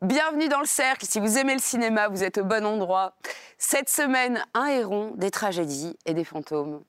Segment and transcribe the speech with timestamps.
[0.00, 1.04] Bienvenue dans le cercle.
[1.06, 3.16] Si vous aimez le cinéma, vous êtes au bon endroit.
[3.58, 6.84] Cette semaine, un héron, des tragédies et des fantômes.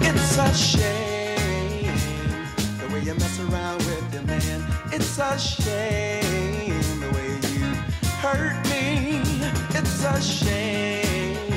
[0.00, 1.92] It's a shame
[2.78, 4.62] the way you mess around with your man.
[4.92, 6.20] It's a shame
[7.00, 7.74] the way you
[8.22, 9.20] hurt me.
[9.74, 11.51] It's a shame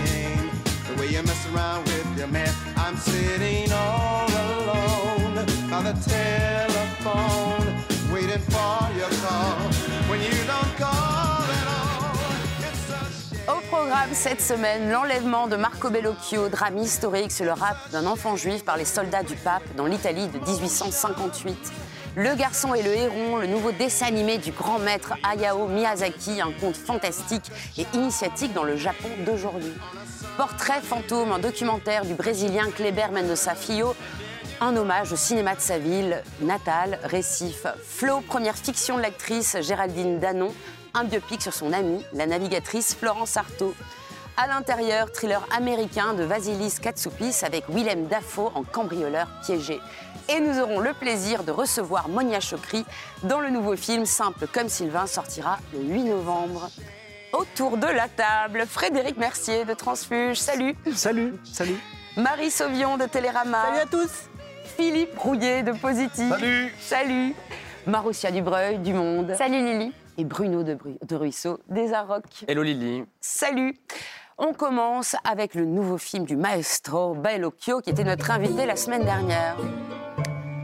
[13.48, 18.36] Au programme cette semaine, l'enlèvement de Marco Bellocchio, drame historique sur le rap d'un enfant
[18.36, 21.56] juif par les soldats du pape dans l'Italie de 1858.
[22.18, 26.54] Le garçon et le héron, le nouveau dessin animé du grand maître Hayao Miyazaki, un
[26.62, 29.74] conte fantastique et initiatique dans le Japon d'aujourd'hui.
[30.38, 33.94] Portrait fantôme, un documentaire du Brésilien Kleber Mendoza Filho,
[34.62, 37.68] un hommage au cinéma de sa ville natale, Récif.
[37.84, 40.54] Flo, première fiction de l'actrice Géraldine Danon,
[40.94, 43.76] un biopic sur son amie, la navigatrice Florence Artaud.
[44.38, 49.80] À l'intérieur, thriller américain de Vasilis Katsoupis avec Willem Dafoe en cambrioleur piégé.
[50.28, 52.84] Et nous aurons le plaisir de recevoir Monia Chokri
[53.24, 56.70] dans le nouveau film Simple comme Sylvain sortira le 8 novembre.
[57.34, 60.76] Autour de la table, Frédéric Mercier de Transfuge, salut.
[60.96, 61.78] Salut, salut.
[62.18, 63.66] Marie Sauvion de Télérama.
[63.66, 64.12] Salut à tous.
[64.78, 66.30] Philippe Rouillet de Positif.
[66.30, 66.74] Salut.
[66.80, 67.36] Salut.
[67.86, 69.36] Marussia Dubreuil du Monde.
[69.38, 69.94] Salut Lily.
[70.18, 72.46] Et Bruno de, Bru- de Ruisseau des Arocs.
[72.48, 73.04] Hello Lily.
[73.22, 73.76] Salut
[74.38, 79.04] On commence avec le nouveau film du maestro Bellocchio qui était notre invité la semaine
[79.04, 79.56] dernière.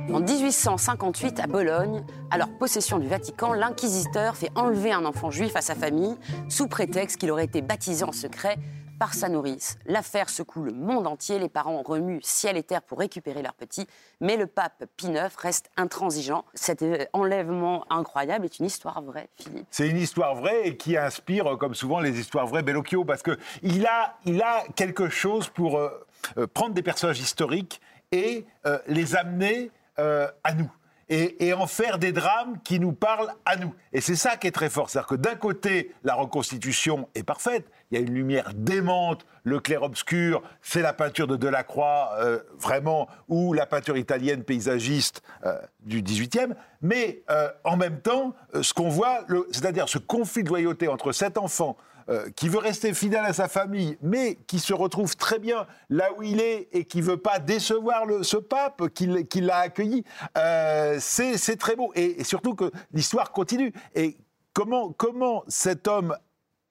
[0.10, 5.62] En 1858, à Bologne, alors possession du Vatican, l'inquisiteur fait enlever un enfant juif à
[5.62, 6.16] sa famille
[6.50, 8.58] sous prétexte qu'il aurait été baptisé en secret
[9.00, 9.78] par sa nourrice.
[9.86, 13.88] L'affaire secoue le monde entier, les parents remuent ciel et terre pour récupérer leur petit,
[14.20, 16.46] mais le pape Pie IX reste intransigeant.
[16.54, 19.66] Cet euh, enlèvement incroyable est une histoire vraie, Philippe.
[19.72, 23.38] C'est une histoire vraie et qui inspire, comme souvent, les histoires vraies Bellocchio, parce que
[23.64, 25.90] il a, il a quelque chose pour euh,
[26.38, 27.82] euh, prendre des personnages historiques
[28.12, 30.72] et euh, les amener euh, à nous.
[31.14, 33.76] Et, en faire des drames qui nous parlent à nous.
[33.92, 34.90] Et c'est ça qui est très fort.
[34.90, 37.70] C'est-à-dire que d'un côté, la reconstitution est parfaite.
[37.92, 43.10] Il y a une lumière démente, le clair-obscur, c'est la peinture de Delacroix, euh, vraiment,
[43.28, 46.56] ou la peinture italienne paysagiste euh, du 18e.
[46.82, 47.24] Mais
[47.66, 51.76] en même temps, ce qu'on voit, c'est-à-dire ce conflit de loyauté entre cet enfant
[52.10, 56.10] euh, qui veut rester fidèle à sa famille, mais qui se retrouve très bien là
[56.18, 59.08] où il est et qui veut pas décevoir le- ce pape qui,
[59.42, 60.04] l'a accueilli,
[60.38, 61.92] euh, c'est très beau.
[61.96, 63.74] Et, et surtout que l'histoire continue.
[63.96, 64.18] Et
[64.54, 66.16] comment, comment cet homme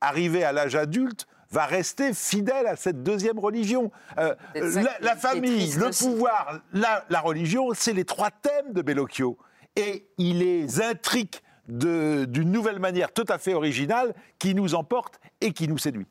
[0.00, 3.90] arrivé à l'âge adulte va rester fidèle à cette deuxième religion?
[4.18, 4.34] Euh,
[5.00, 6.04] la, famille, le aussi.
[6.04, 9.36] pouvoir, la, la religion, c'est les trois thèmes de Bellocchio.
[9.76, 11.34] Et il les intrigue
[11.70, 16.06] d'une nouvelle manière tout à fait originale qui nous emporte et qui nous séduit.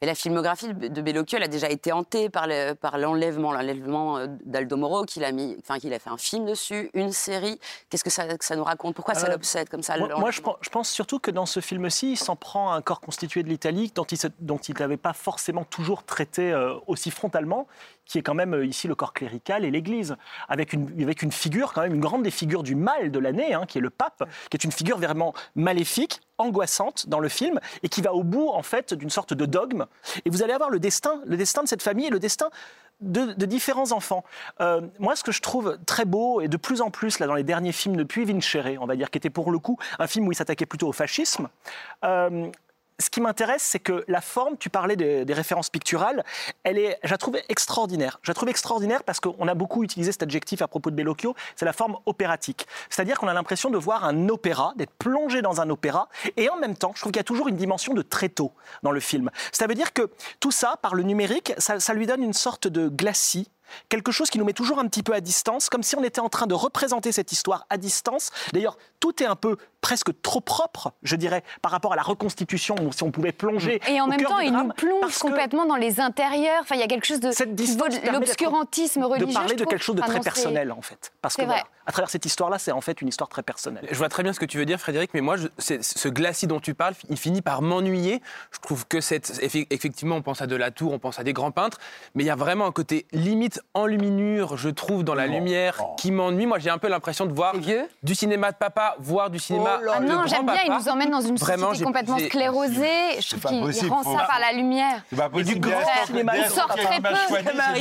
[0.00, 4.18] Mais la filmographie de Bellocchio, elle a déjà été hantée par le- par l'enlèvement, l'enlèvement
[4.18, 7.58] euh, d'Aldo Moro, qu'il a mis, enfin qu'il a fait un film dessus, une série.
[7.90, 8.94] Qu'est-ce que ça, que ça nous raconte?
[8.94, 11.60] Pourquoi ça Euh, l'obsède comme ça Moi, je, pense, je pense surtout que dans ce
[11.60, 13.92] film-ci, il s'en prend à un corps constitué de l'Italie
[14.40, 17.66] dont il n'avait pas forcément toujours traité euh, aussi frontalement,
[18.04, 20.16] qui est quand même ici le corps clérical et l'Église,
[20.48, 23.54] avec une, avec une figure, quand même une grande des figures du mal de l'année,
[23.54, 27.60] hein, qui est le pape, qui est une figure vraiment maléfique, angoissante dans le film,
[27.82, 29.86] et qui va au bout, en fait, d'une sorte de dogme.
[30.24, 32.50] Et vous allez avoir le destin, le destin de cette famille et le destin
[33.00, 34.24] de, différents enfants.
[34.60, 37.34] Euh, moi, ce que je trouve très beau, et de plus en plus là, dans
[37.34, 40.26] les derniers films depuis Vincere, on va dire, qui était pour le coup un film
[40.26, 41.48] où il s'attaquait plutôt au fascisme,
[42.04, 42.50] euh,
[43.00, 46.24] ce qui m'intéresse, c'est que la forme, tu parlais des, références picturales,
[46.64, 48.18] elle est, je trouve extraordinaire.
[48.22, 51.34] Je la trouve extraordinaire parce qu'on a beaucoup utilisé cet adjectif à propos de Bellocchio,
[51.54, 52.66] c'est la forme opératique.
[52.90, 56.56] C'est-à-dire qu'on a l'impression de voir un opéra, d'être plongé dans un opéra, et en
[56.56, 59.30] même temps, je trouve qu'il y a toujours une dimension de tréteau dans le film.
[59.52, 60.10] Ça veut dire que
[60.40, 63.48] tout ça, par le numérique, ça lui donne une sorte de glacis,
[63.88, 66.20] quelque chose qui nous met toujours un petit peu à distance, comme si on était
[66.20, 68.30] en train de représenter cette histoire à distance.
[68.52, 72.74] D'ailleurs, tout est un peu presque trop propre, je dirais, par rapport à la reconstitution,
[72.82, 73.80] où si on pouvait plonger.
[73.88, 76.60] Et en au même temps, il nous plonge complètement dans les intérieurs.
[76.62, 79.26] Enfin, il y a quelque chose de Cette distance l'obscurantisme religieux.
[79.28, 81.12] de parler je de quelque chose de Enfin, très non, c'est- personnel, en fait.
[81.22, 81.56] Parce que c'est vrai.
[81.56, 83.86] voilà, à travers cette histoire-là, c'est en fait une histoire très personnelle.
[83.90, 86.08] Je vois très bien ce que tu veux dire, Frédéric, mais moi, je- c'est- ce
[86.08, 88.20] glacis dont tu parles, il finit par m'ennuyer.
[88.52, 91.24] Je trouve que cette, effe- effectivement, on pense à de la tour, on pense à
[91.24, 91.78] des grands peintres,
[92.14, 95.76] mais il y a vraiment un côté limite vite enluminure, je trouve, dans la lumière,
[95.80, 95.94] Oh.
[95.98, 96.46] qui m'ennuie.
[96.46, 97.54] Moi, j'ai un peu l'impression de voir
[98.02, 100.72] du cinéma de papa, voir du cinéma Oh là Ah de non, j'aime bien, il
[100.72, 103.20] nous emmène dans une Vraiment, société complètement sclérosée.
[103.20, 105.02] Je trouve pas qu'il rend ça par la lumière.
[105.10, 105.60] C'est pas possible.
[105.60, 107.08] grand l'instant que- cinéma, il sort très peu.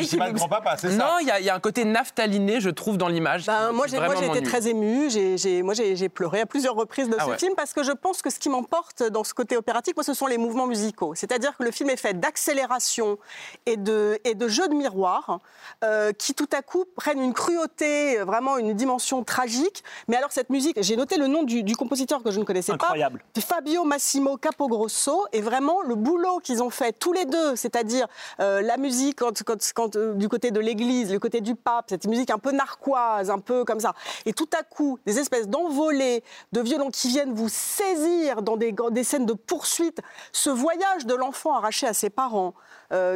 [0.04, 2.98] c'est du de grand-papa, c'est ça Non, il y, a- un côté naphtaliné, je trouve,
[2.98, 3.46] dans l'image.
[3.46, 5.10] Ben, moi, j'ai, été très émue.
[5.10, 7.92] J'ai, j'ai- moi, j'ai, pleuré à plusieurs reprises de Ah ce film parce que je
[7.92, 11.14] pense que ce qui m'emporte dans ce côté opératique, moi, ce sont les mouvements musicaux.
[11.16, 13.18] C'est-à-dire que le film est fait d'accélération
[13.66, 15.40] et de, et de jeux de miroir
[15.84, 19.84] euh, qui, tout à coup, prennent une cruauté, euh, vraiment une dimension tragique.
[20.08, 22.72] Mais alors, cette musique, j'ai noté le nom du, du compositeur que je ne connaissais
[22.72, 23.24] Incroyable.
[23.34, 23.42] pas.
[23.42, 25.26] Fabio Massimo Capogrosso.
[25.34, 28.08] Et vraiment, le boulot qu'ils ont fait tous les deux, c'est-à-dire
[28.40, 31.86] euh, la musique quand, quand- quand, euh, du côté de l'église, le côté du pape,
[31.90, 33.94] cette musique un peu narquoise, un peu comme ça.
[34.26, 38.74] Et tout à coup, des espèces d'envolées de violons qui viennent vous saisir dans des,
[38.92, 40.00] des scènes de poursuite.
[40.32, 42.54] Ce voyage de l'enfant arraché à ses parents,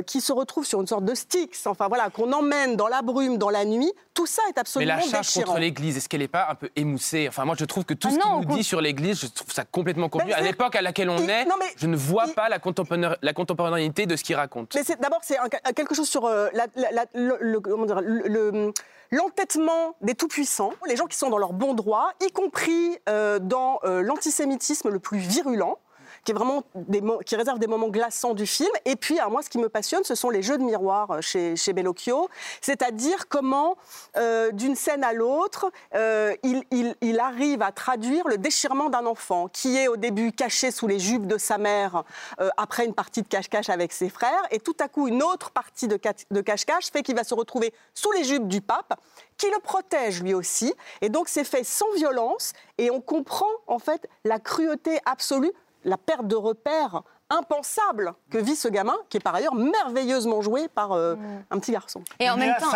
[0.05, 3.37] qui se retrouve sur une sorte de Styx, enfin voilà, qu'on emmène dans la brume,
[3.37, 5.45] dans la nuit, tout ça est Mais absolument la charge déchirant.
[5.45, 7.27] contre l'Église, est-ce qu'elle n'est pas un peu émoussée?
[7.29, 9.51] Enfin, moi, je trouve que tout Ah ce au nous dit sur l'Église, je trouve
[9.53, 10.27] ça complètement confus.
[10.27, 12.49] Ben, à l'époque à laquelle on il- est, non, mais je ne vois il- pas
[12.49, 12.59] la,
[13.33, 14.75] contemporanéité de ce qu'il raconte.
[14.75, 18.01] Mais d'abord, c'est un- quelque chose sur euh, la- la- la- le, le- comment dire,
[18.01, 18.73] le- le-
[19.11, 23.79] l'entêtement des tout-puissants, les gens qui sont dans leur bon droit, y compris euh, dans
[23.83, 25.77] euh, l'antisémitisme le plus virulent
[26.23, 26.35] qui est
[26.75, 27.01] des
[27.35, 28.71] réserve des moments glaçants du film.
[28.85, 31.21] Et puis, à moi, ce qui me passionne, ce sont les jeux de miroir euh,
[31.21, 32.29] chez, Bellocchio,
[32.61, 33.77] c'est-à-dire comment,
[34.17, 39.77] euh, d'une scène à l'autre, euh, il, arrive à traduire le déchirement d'un enfant qui
[39.77, 42.03] est au début caché sous les jupes de sa mère
[42.57, 45.87] après une partie de cache-cache avec ses frères, et tout à coup, une autre partie
[45.87, 48.99] de cache-cache fait qu'il va se retrouver sous les jupes du pape,
[49.37, 50.73] qui le protège lui aussi.
[51.01, 55.51] Et donc, c'est fait sans violence, et on comprend en fait la cruauté absolue
[55.83, 60.67] la perte de repères impensable que vit ce gamin, qui est par ailleurs merveilleusement joué
[60.67, 61.15] par euh,
[61.49, 62.03] un petit garçon.
[62.19, 62.71] Et en même temps.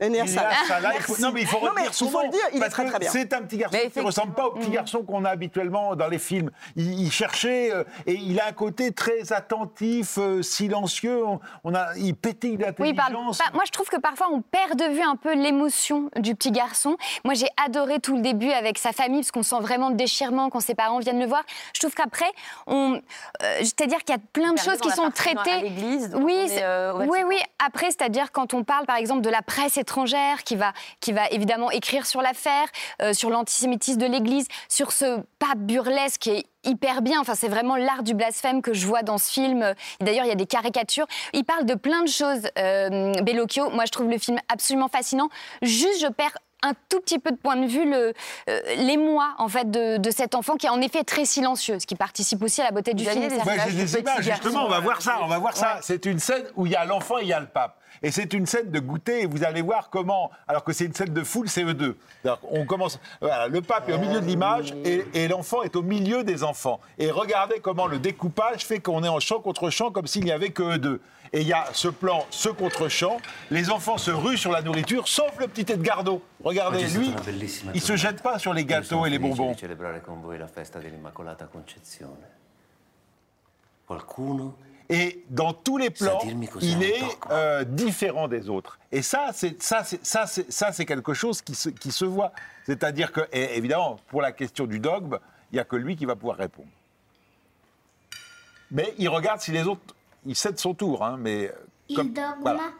[0.00, 0.28] Il
[1.02, 2.68] faut- Non, mais il faut Non, mais retenir son il faut le dire, il est
[2.68, 3.10] très, bien.
[3.10, 6.08] C'est un petit garçon qui ne ressemble pas au petit garçon qu'on a habituellement dans
[6.08, 6.50] les films.
[6.76, 11.24] Il, il cherchait, euh, et il a un côté très attentif, euh, silencieux.
[11.24, 13.38] On, on a, il pétille Oui, d'intelligence.
[13.38, 16.50] Bah, moi, je trouve que parfois, on perd de vue un peu l'émotion du petit
[16.50, 16.96] garçon.
[17.24, 20.50] Moi, j'ai adoré tout le début avec sa famille, parce qu'on sent vraiment le déchirement
[20.50, 21.42] quand ses parents viennent le voir.
[21.74, 22.30] Je trouve qu'après,
[22.66, 22.94] on...
[22.94, 25.50] euh, c'est-à-dire qu'il y a plein de choses qui sont traitées.
[25.50, 27.36] à l'église, Oui, est, euh, oui, oui.
[27.64, 31.28] Après, c'est-à-dire quand on parle, par exemple, de la presse étrangère qui va, qui va
[31.30, 32.68] évidemment écrire sur l'affaire,
[33.02, 37.20] euh, sur l'antisémitisme de l'Église, sur ce pape burlesque qui est hyper bien.
[37.20, 39.74] Enfin, c'est vraiment l'art du blasphème que je vois dans ce film.
[40.00, 41.06] D'ailleurs, il y a des caricatures.
[41.32, 43.70] Il parle de plein de choses, euh, Bellocchio.
[43.70, 45.28] Moi, je trouve le film absolument fascinant.
[45.60, 48.12] Juste, je perds un tout petit peu de point de vue euh,
[48.76, 51.96] l'émoi en fait de, de cet enfant qui est en effet très silencieux, ce qui
[51.96, 53.26] participe aussi à la beauté du film.
[53.26, 54.22] des images, garçon.
[54.22, 55.78] justement, on va voir ça, on va voir ça.
[55.82, 57.81] C'est une scène où il y a l'enfant et il y a le pape.
[58.02, 60.94] Et c'est une scène de goûter, et vous allez voir comment, alors que c'est une
[60.94, 61.96] scène de foule, c'est eux deux.
[62.50, 65.82] On commence, voilà, le pape est au milieu de l'image et, et l'enfant est au
[65.82, 66.80] milieu des enfants.
[66.98, 70.32] Et regardez comment le découpage fait qu'on est en champ contre champ comme s'il n'y
[70.32, 71.00] avait que eux deux.
[71.34, 73.16] Et il y a ce plan, ce contre champ,
[73.50, 76.22] les enfants se ruent sur la nourriture, sauf le petit Edgardo.
[76.44, 77.40] Regardez, stata lui,
[77.74, 77.96] il se giornata.
[77.96, 79.54] jette pas sur les gâteaux et les bonbons.
[83.88, 84.54] Qualcuno
[84.94, 86.18] Et dans tous les plans,
[86.60, 87.00] il est
[87.30, 88.78] euh, différent des autres.
[88.90, 92.04] Et ça, c'est ça, c'est ça, c'est ça, c'est quelque chose qui se, qui se
[92.04, 92.32] voit.
[92.66, 95.18] C'est-à-dire que, et évidemment, pour la question du dogme,
[95.50, 96.68] il n'y a que lui qui va pouvoir répondre.
[98.70, 99.94] Mais il regarde si les autres,
[100.26, 101.52] il cède son tour, hein, mais euh,
[101.88, 102.72] Il comme- dogma voilà.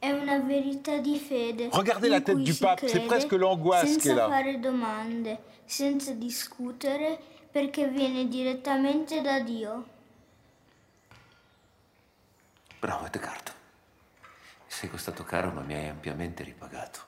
[0.00, 1.68] è una verità di fede.
[1.72, 4.28] Regardez la tête du pape, c'est presque l'angoisse senza che è là.
[4.28, 7.18] fare domande, senza discutere,
[7.50, 9.84] perché viene direttamente da Dio.
[12.84, 13.50] Bravo Edgardo.
[14.66, 17.00] Mi sei costato caro ma mi hai ampiamente ripagato.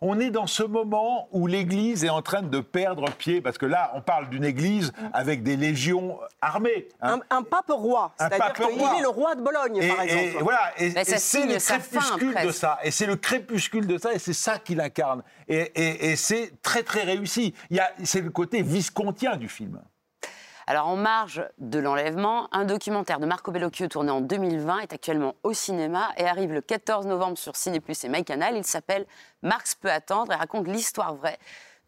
[0.00, 3.66] On est dans ce moment où l'Église est en train de perdre pied, parce que
[3.66, 6.86] là, on parle d'une Église avec des légions armées.
[7.00, 7.18] hein.
[7.30, 8.96] Un, un pape roi, Un c'est-à-dire pape qu'il roi.
[8.96, 10.44] est le roi de Bologne, Et, par et exemple.
[10.44, 12.52] voilà, et, Mais ça et c'est signe le sa fin, crépuscule de presque.
[12.54, 15.24] ça, et c'est le crépuscule de ça, et c'est ça qu'il incarne.
[15.48, 17.52] Et, et- et c'est très très réussi.
[17.70, 19.82] Il y a, c'est le côté viscontien du film.
[20.70, 25.34] Alors, en marge de l'enlèvement, un documentaire de Marco Bellocchio tourné en 2020 est actuellement
[25.42, 28.54] au cinéma et arrive le 14 novembre sur Ciné et MyCanal.
[28.54, 29.06] Il s'appelle
[29.40, 31.38] Marx peut attendre et raconte l'histoire vraie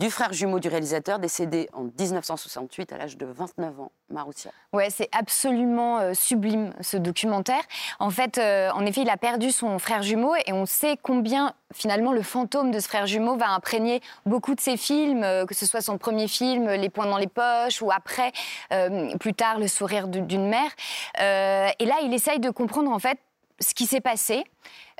[0.00, 4.50] du frère jumeau du réalisateur décédé en 1968 à l'âge de 29 ans, Maroussia.
[4.72, 7.60] Ouais, c'est absolument euh, sublime ce documentaire.
[7.98, 11.52] En fait, euh, en effet, il a perdu son frère jumeau et on sait combien
[11.74, 15.54] finalement le fantôme de ce frère jumeau va imprégner beaucoup de ses films, euh, que
[15.54, 18.32] ce soit son premier film, Les poings dans les poches, ou après,
[19.20, 20.70] plus tard, Le sourire du- d'une mère.
[21.18, 23.18] Et là, il essaye de comprendre en fait
[23.60, 24.44] ce qui s'est passé.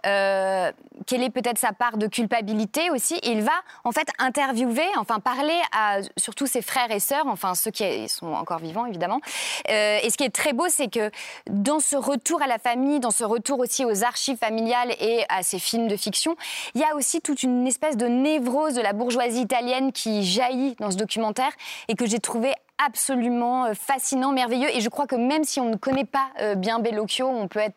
[0.07, 0.73] Euh,
[1.07, 3.19] quelle est peut-être sa part de culpabilité aussi.
[3.23, 3.53] Il va
[3.85, 8.33] en fait interviewer, enfin parler à surtout ses frères et sœurs, enfin ceux qui sont
[8.33, 9.21] encore vivants évidemment.
[9.69, 11.11] Euh, et ce qui est très beau, c'est que
[11.49, 15.43] dans ce retour à la famille, dans ce retour aussi aux archives familiales et à
[15.43, 16.37] ces films de fiction,
[16.75, 20.77] il y a aussi toute une espèce de névrose de la bourgeoisie italienne qui jaillit
[20.81, 21.53] dans ce documentaire
[21.89, 22.53] et que j'ai trouvé
[22.85, 24.75] absolument euh, fascinant, merveilleux.
[24.75, 27.75] Et je crois que même si on ne connaît pas bien Bellocchio, on peut être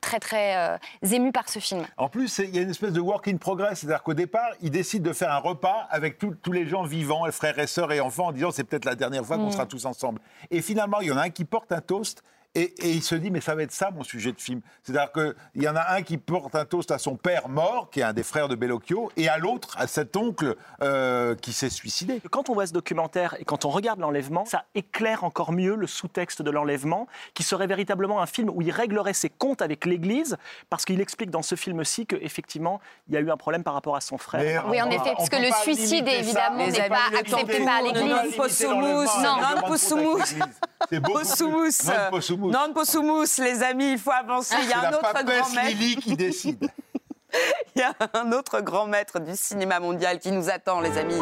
[0.00, 0.76] très très euh,
[1.10, 1.84] ému par ce film.
[1.96, 4.70] En plus, il y a une espèce de work in progress, c'est-à-dire qu'au départ, il
[4.70, 8.00] décide de faire un repas avec tous- tous les gens vivants, frères et sœurs et
[8.00, 9.52] enfants, en disant c'est peut-être la dernière fois qu'on Mm.
[9.52, 10.20] sera tous ensemble.
[10.50, 12.22] Et finalement, il y en a un qui porte un toast.
[12.54, 14.60] Et, et il se dit, mais ça va être ça mon sujet de film.
[14.82, 18.00] C'est-à-dire qu'il y en a un qui porte un toast à son père mort, qui
[18.00, 21.70] est un des frères de Bellocchio, et à l'autre, à cet oncle euh, qui s'est
[21.70, 22.20] suicidé.
[22.30, 25.86] Quand on voit ce documentaire et quand on regarde l'enlèvement, ça éclaire encore mieux le
[25.86, 30.36] sous-texte de l'enlèvement, qui serait véritablement un film où il réglerait ses comptes avec l'Église,
[30.68, 33.96] parce qu'il explique dans ce film-ci qu'effectivement, il y a eu un problème par rapport
[33.96, 34.42] à son frère.
[34.66, 37.92] Mais Oui, en effet, parce que le pas suicide, évidemment, n'est pas accepté par non,
[37.92, 38.12] l'Église.
[38.12, 39.62] non, non,
[41.12, 41.84] Possumus.
[41.84, 42.10] Non,
[42.50, 44.54] Non, Possumus, les amis, il faut avancer.
[44.62, 45.68] Il y a un autre grand maître.
[45.68, 46.68] Lily qui décide.
[47.74, 51.20] Il y a un autre grand maître du cinéma mondial qui nous attend, les amis.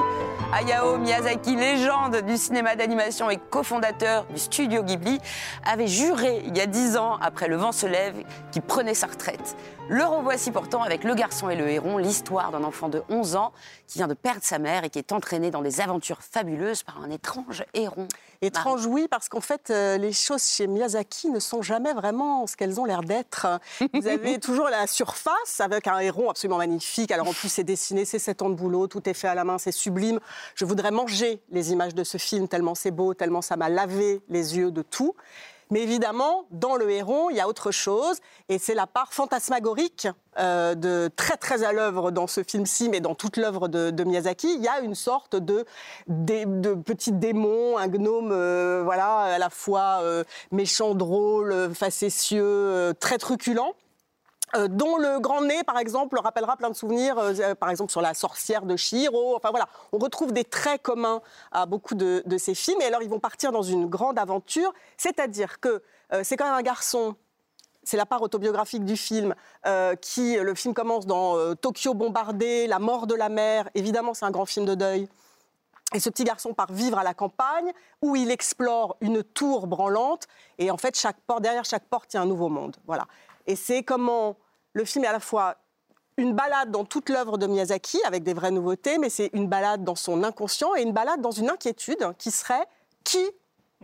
[0.53, 5.21] Hayao Miyazaki, légende du cinéma d'animation et cofondateur du studio Ghibli,
[5.65, 8.17] avait juré il y a dix ans, après Le vent se lève,
[8.51, 9.57] qu'il prenait sa retraite.
[9.93, 13.53] Le revoici pourtant avec Le garçon et le héron, l'histoire d'un enfant de 11 ans
[13.89, 17.03] qui vient de perdre sa mère et qui est entraîné dans des aventures fabuleuses par
[17.03, 18.07] un étrange héron.
[18.41, 22.57] Étrange, oui, parce qu'en fait, euh, les choses chez Miyazaki ne sont jamais vraiment ce
[22.57, 23.49] qu'elles ont l'air d'être.
[23.93, 27.11] Vous avez toujours la surface avec un héron absolument magnifique.
[27.11, 29.43] Alors en plus, c'est dessiné, c'est 7 ans de boulot, tout est fait à la
[29.43, 30.21] main, c'est sublime.
[30.55, 34.21] Je voudrais manger les images de ce film, tellement c'est beau, tellement ça m'a lavé
[34.29, 35.17] les yeux de tout.
[35.71, 40.09] Mais évidemment, dans le héron, il y a autre chose, et c'est la part fantasmagorique
[40.39, 44.05] euh, de très très à l'œuvre dans ce film-ci, mais dans toute l'œuvre de, de
[44.05, 44.55] Miyazaki.
[44.55, 45.65] Il y a une sorte de,
[46.09, 52.43] dé- de petit démon, un gnome, euh, voilà, à la fois euh, méchant, drôle, facétieux,
[52.45, 53.75] euh, très truculent.
[54.57, 57.93] Euh, dont le grand nez, par exemple, rappellera plein de souvenirs, euh, euh, par exemple
[57.93, 59.37] sur la sorcière de Chihiro.
[59.37, 62.81] Enfin voilà, on retrouve des traits communs à beaucoup de, ces films.
[62.81, 65.83] Et alors, ils vont partir dans une grande aventure, c'est-à-dire que
[66.23, 67.15] c'est quand même un garçon.
[67.85, 69.35] C'est la part autobiographique du film
[70.01, 73.69] qui, le film commence dans Tokyo bombardé, la mort de la mère.
[73.75, 75.09] Évidemment, c'est un grand film de deuil.
[75.95, 80.27] Et ce petit garçon part vivre à la campagne où il explore une tour branlante.
[80.59, 81.01] Et en fait,
[81.41, 82.77] derrière chaque porte, il y a un nouveau monde.
[82.87, 83.07] Voilà.
[83.47, 84.37] Et c'est comment
[84.73, 85.57] le film est à la fois
[86.17, 89.85] une balade dans toute l'œuvre de Miyazaki avec des vraies nouveautés, mais c'est une balade
[89.85, 92.67] dans son inconscient et une balade dans une inquiétude qui serait
[93.05, 93.25] qui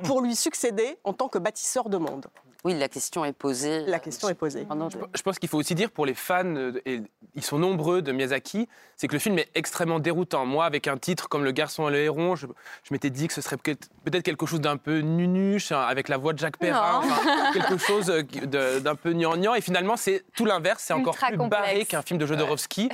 [0.04, 2.26] pour lui succéder en tant que bâtisseur de monde.
[2.66, 3.86] Oui, la question est posée.
[3.86, 4.66] La question est posée.
[5.14, 7.00] Je pense qu'il faut aussi dire pour les fans, euh, et
[7.36, 10.44] ils sont nombreux de Miyazaki, c'est que le film est extrêmement déroutant.
[10.46, 12.48] Moi, avec un titre comme Le garçon et le héron, je,
[12.82, 16.16] je m'étais dit que ce serait peut-être quelque chose d'un peu nunuche, hein, avec la
[16.16, 19.54] voix de Jacques Perrin, enfin, quelque chose euh, d'un peu gnangnan.
[19.54, 21.62] Et finalement, c'est tout l'inverse, c'est encore Ultra plus complexe.
[21.62, 22.88] barré qu'un film de Jodorowsky.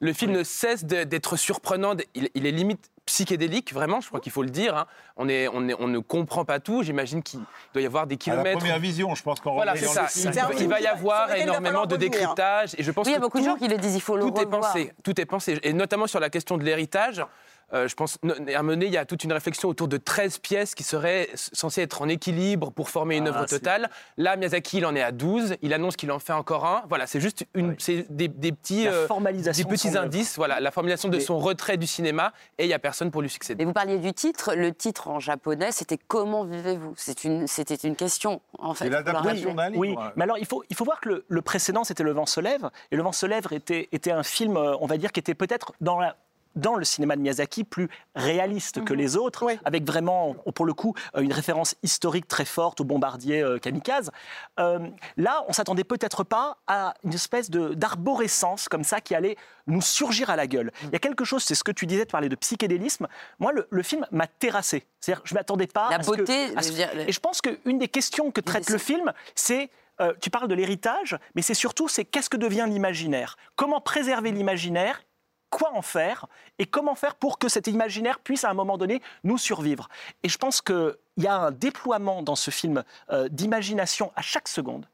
[0.00, 4.30] Le film ne cesse d'être surprenant, il, il est limite psychédélique, vraiment, je crois qu'il
[4.30, 4.76] faut le dire.
[4.76, 4.86] hein.
[5.16, 7.40] On, est, on, est- on ne comprend pas tout, j'imagine qu'il
[7.72, 8.58] doit y avoir des À la kilomètres.
[8.58, 10.06] première vision, je pense qu'on Voilà, c'est ça.
[10.06, 10.08] le.
[10.16, 12.74] Il, va- il film va y avoir énormément de décryptage.
[12.78, 14.16] Et je pense Oui, il y a beaucoup de gens qui le disent, il faut
[14.16, 17.22] le tout est pensé, tout est pensé, et notamment sur la question de l'héritage.
[17.74, 18.18] Euh, je pense,
[18.54, 21.82] à mener, il y a toute une réflexion autour de 13 pièces qui seraient censées
[21.82, 23.90] être en équilibre pour former une Ah, œuvre totale.
[24.16, 25.56] Là, Miyazaki, il en est à 12.
[25.62, 26.82] Il annonce qu'il en fait encore un.
[26.88, 27.74] Voilà, c'est juste une, Oui.
[27.78, 29.06] c'est des, des petits, euh,
[29.52, 30.00] des de petits œuvre.
[30.06, 30.36] indices.
[30.36, 33.20] Voilà, la formulation de Mais- son retrait du cinéma, et il n'y a personne pour
[33.22, 33.62] lui succéder.
[33.62, 34.54] Et vous parliez du titre.
[34.54, 36.94] Le titre en japonais, c'était Comment vivez-vous?
[36.96, 38.84] C'est une, C'était une question, en fait.
[38.84, 39.78] C'est l'adaptation d'un livre.
[39.80, 42.26] Oui, mais alors il faut, il faut voir que le, le précédent, c'était Le vent
[42.26, 42.70] se lève.
[42.90, 45.34] Et Le vent se lève était, était un film, euh, on va dire, qui était
[45.34, 46.16] peut-être dans la
[46.58, 49.58] dans le cinéma de Miyazaki plus réaliste que les autres, Oui.
[49.64, 54.10] avec vraiment, pour le coup, euh, une référence historique très forte au bombardier euh, kamikaze.
[54.60, 54.80] Euh,
[55.16, 59.36] là, on s'attendait peut-être pas à une espèce d'arborescence comme ça qui allait
[59.66, 60.72] nous surgir à la gueule.
[60.84, 63.06] Il y a quelque chose, c'est ce que tu disais de parler de psychédélisme.
[63.38, 64.86] Moi, le, le film m'a terrassé.
[65.00, 67.12] C'est-à-dire, je m'attendais pas La à ce que- beauté, à ce- je veux dire, Et
[67.12, 71.18] je pense qu'une des questions que traite le film, c'est euh, tu parles de l'héritage,
[71.34, 73.36] mais c'est surtout c'est qu'est-ce que devient l'imaginaire?
[73.56, 75.02] Comment préserver l'imaginaire
[75.50, 76.26] Quoi en faire
[76.58, 79.88] Et comment faire pour que cet imaginaire puisse à un moment donné nous survivre
[80.22, 84.48] Et je pense qu'il y a un déploiement dans ce film euh, d'imagination à chaque
[84.48, 84.86] seconde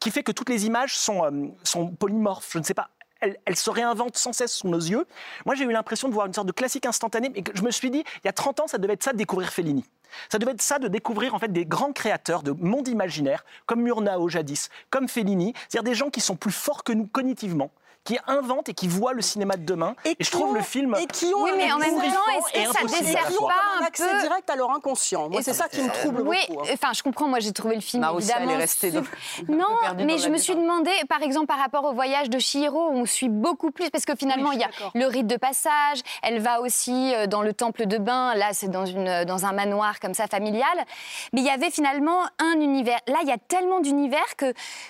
[0.00, 2.52] qui fait que toutes les images sont, euh, polymorphes.
[2.52, 2.90] Je ne sais pas.
[3.20, 5.04] Elles, se réinventent sans cesse sous nos yeux.
[5.44, 7.90] Moi, j'ai eu l'impression de voir une sorte de classique instantané, mais je me suis
[7.90, 9.84] dit, il y a 30 ans, ça devait être ça de découvrir Fellini.
[10.28, 13.82] Ça devait être ça de découvrir en fait des grands créateurs de mondes imaginaires, comme
[13.82, 17.72] Murnau jadis, comme Fellini, c'est-à-dire des gens qui sont plus forts que nous cognitivement,
[18.08, 19.94] qui inventent et qui voient le cinéma de demain.
[20.06, 22.10] Et, je trouve ont- le film Et qui ont Oui, mais un en même accès-
[22.10, 25.28] temps, est-ce que ça dessert pas un un accès peu direct à leur inconscient.
[25.28, 26.62] Moi, c'est ça qui me trouble Oui, beaucoup.
[26.62, 26.70] hein.
[26.72, 27.28] enfin, je comprends.
[27.28, 28.60] Moi, j'ai trouvé le film Marussia, elle est évidemment.
[28.62, 29.04] restée sup-
[29.48, 29.66] dans- Non,
[30.06, 33.28] mais je me suis demandé, par exemple, par rapport au voyage de Chihiro, on suit
[33.28, 36.00] beaucoup plus parce que finalement, Oui, il y a le rite de passage.
[36.22, 38.34] Elle va aussi euh, dans le temple de bain.
[38.36, 40.66] Là, c'est dans une dans un manoir comme ça familial.
[41.34, 43.00] Mais il y avait finalement un univers.
[43.06, 44.46] Là, il y a tellement d'univers que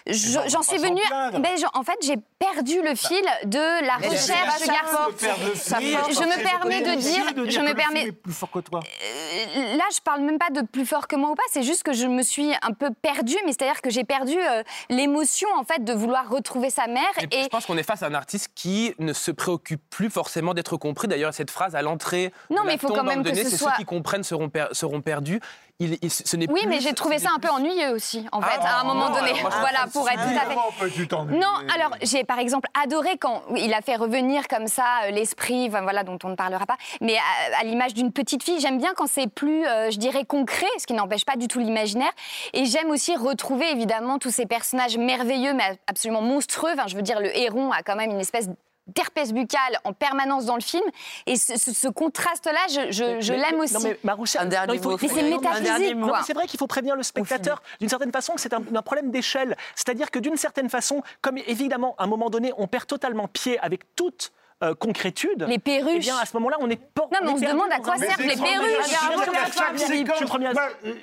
[0.06, 1.02] va j'en suis venue.
[1.32, 5.22] Ben, en fait, j'ai perdu le fil de la Mais recherche force.
[5.22, 8.80] Je me permets de dire, je me permets, plus fort que toi.
[8.80, 11.82] euh, là, je parle même pas de plus fort que moi ou pas, c'est juste
[11.82, 15.64] que je me suis un peu perdue, mais c'est-à-dire que j'ai perdu euh, l'émotion en
[15.64, 18.14] fait de vouloir retrouver sa mère Et et je pense qu'on est face à un
[18.14, 21.08] artiste qui ne se préoccupe plus forcément d'être compris.
[21.08, 23.56] D'ailleurs, cette phrase à l'entrée, Non, de mais il faut quand même que ce c'est
[23.56, 25.40] soit- ceux qui comprennent seront, per- seront perdus.
[25.80, 28.40] Il, il- ce n'est oui, plus- mais j'ai trouvé ça un peu ennuyeux aussi en
[28.42, 29.28] fait Ah, à un moment non, donné.
[29.30, 31.25] alors moi, je voilà pour être tout à fait.
[31.37, 35.68] Non, alors j'ai par exemple adoré quand il a fait revenir comme ça euh, l'esprit,
[35.68, 38.58] voilà, dont on ne parlera pas, mais à, à l'image d'une petite fille.
[38.58, 41.61] J'aime bien quand c'est plus, euh, je dirais, concret, ce qui n'empêche pas du tout
[41.61, 42.11] l'imaginaire.
[42.54, 46.73] Et j'aime aussi retrouver évidemment tous ces personnages merveilleux, mais absolument monstrueux.
[46.75, 48.49] Enfin, je veux dire, le héron a quand même une espèce
[48.88, 50.85] d'herpès buccale en permanence dans le film.
[51.26, 53.75] Et ce, ce- ce contraste-là, je, je- je Mais- l'aime aussi.
[53.75, 56.59] Non, mais Maroussia, Un dernier non, il faut- mot, Mais c'est métaphysique, c'est vrai qu'il
[56.59, 59.57] faut prévenir le spectateur d'une certaine façon que c'est un, un problème d'échelle.
[59.75, 63.59] C'est-à-dire que d'une certaine façon, comme évidemment, à un moment donné, on perd totalement pied
[63.61, 65.44] avec toute euh, concrétude.
[65.48, 65.94] Les perruches.
[65.96, 67.02] Eh bien, à ce moment-là, on est pas.
[67.12, 68.96] Non, mais on se demande à quoi servent les perruches.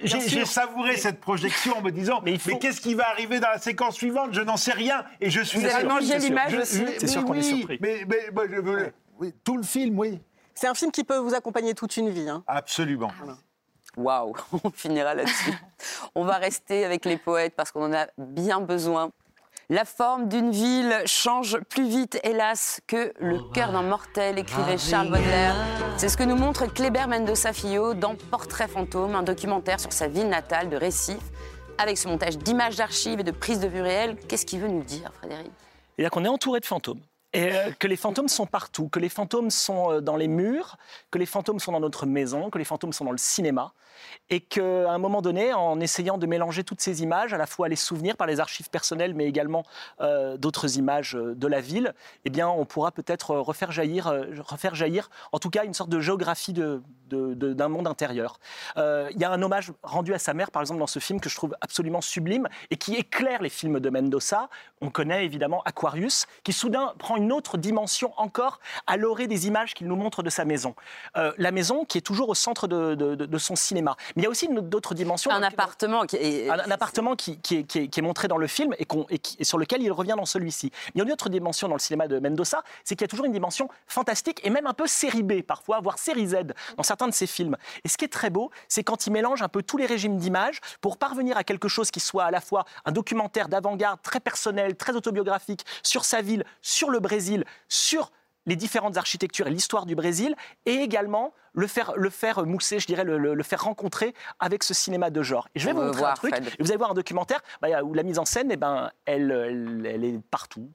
[0.04, 3.96] j'ai savouré cette projection en me disant Mais qu'est-ce qui va arriver dans la séquence
[3.96, 4.34] suivante?
[4.34, 6.30] Je n'en sais rien et je suis Vous avez mangé c'est sûr.
[6.30, 6.84] l'image Je- aussi.
[7.00, 7.78] C'est sûr qu'on est surpris.
[7.82, 10.20] Mais, mais moi, je veux- oui, tout le film, oui,
[10.54, 12.28] C'est un film qui peut vous accompagner toute une vie.
[12.30, 12.44] hein.
[12.48, 13.12] absolument.
[13.98, 14.34] Waouh,
[14.66, 15.54] on finira là-dessus.
[16.16, 19.10] on va rester avec les poètes parce qu'on en a bien besoin.
[19.70, 25.08] La forme d'une ville change plus vite, hélas, que le cœur d'un mortel, écrivait Charles
[25.08, 25.56] Baudelaire.
[25.98, 30.08] C'est ce que nous montre Kléber Mendoza Filho dans Portrait fantôme, un documentaire sur sa
[30.08, 31.18] ville natale de Récif.
[31.80, 34.84] Avec ce montage d'images d'archives et de prises de vue réelles, qu'est-ce qu'il veut nous
[34.84, 35.52] dire, Frédéric?
[35.96, 37.02] C'est-à-dire qu'on est entouré de fantômes.
[37.36, 40.78] Et euh, que les fantômes sont partout, que les fantômes sont euh, dans les murs,
[41.12, 43.74] que les fantômes sont dans notre maison, que les fantômes sont dans le cinéma.
[44.30, 47.70] Et qu'à un moment donné, en essayant de mélanger toutes ces images, à la fois
[47.70, 49.64] les souvenirs par les archives personnelles, mais également
[50.02, 51.94] euh, d'autres images de la ville,
[52.26, 54.14] eh bien, on pourra peut-être refaire jaillir,
[54.48, 58.40] refaire jaillir, en tout cas, une sorte de géographie de- de- de- d'un monde intérieur.
[58.78, 61.30] Il y a un hommage rendu à sa mère, par exemple, dans ce film que
[61.30, 64.50] je trouve absolument sublime et qui éclaire les films de Mendoza.
[64.82, 69.74] On connaît évidemment Aquarius, qui soudain prend une autre dimension encore à l'orée des images
[69.74, 70.76] qu'il nous montre de sa maison.
[71.18, 73.96] Euh, la maison qui est toujours au centre de, de- de- de son cinéma.
[74.16, 75.32] Mais il y a aussi d'autres dimensions.
[75.32, 76.50] Un appartement qui est...
[76.50, 79.44] un, un appartement qui, qui est, qui est- qui est montré dans le film et,
[79.44, 80.72] sur lequel il revient dans celui-ci.
[80.88, 83.06] Mais il y a une autre dimension dans le cinéma de Mendoza, c'est qu'il y
[83.06, 86.36] a toujours une dimension fantastique et même un peu série B parfois, voire série Z
[86.78, 87.56] dans certains de ses films.
[87.84, 90.18] Et ce qui est très beau, c'est quand il mélange un peu tous les régimes
[90.18, 94.20] d'images pour parvenir à quelque chose qui soit à la fois un documentaire d'avant-garde très
[94.20, 98.04] personnel, très autobiographique sur sa ville, sur le Brésil, sur
[98.48, 100.36] les différentes architectures et l'histoire du Brésil,
[100.68, 104.62] et également le faire, le faire mousser, je dirais, le, le- le faire rencontrer avec
[104.70, 105.48] ce cinéma de genre.
[105.56, 106.48] Et je vais On vous montrer voir, un truc, Fred.
[106.60, 109.32] et vous allez voir un documentaire bah, où la mise en scène, eh ben, elle,
[109.32, 110.70] elle, elle est partout.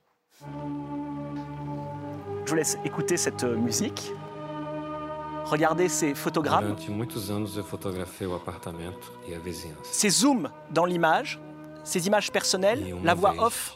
[2.44, 4.12] Je vous laisse écouter cette euh, musique.
[5.44, 9.90] Regardez ces photogrammes, Durante muitos anos eu fotografei o apartamento e a vizinhança.
[9.92, 11.40] ces zooms dans l'image,
[11.84, 13.74] ces images personnelles, la voix off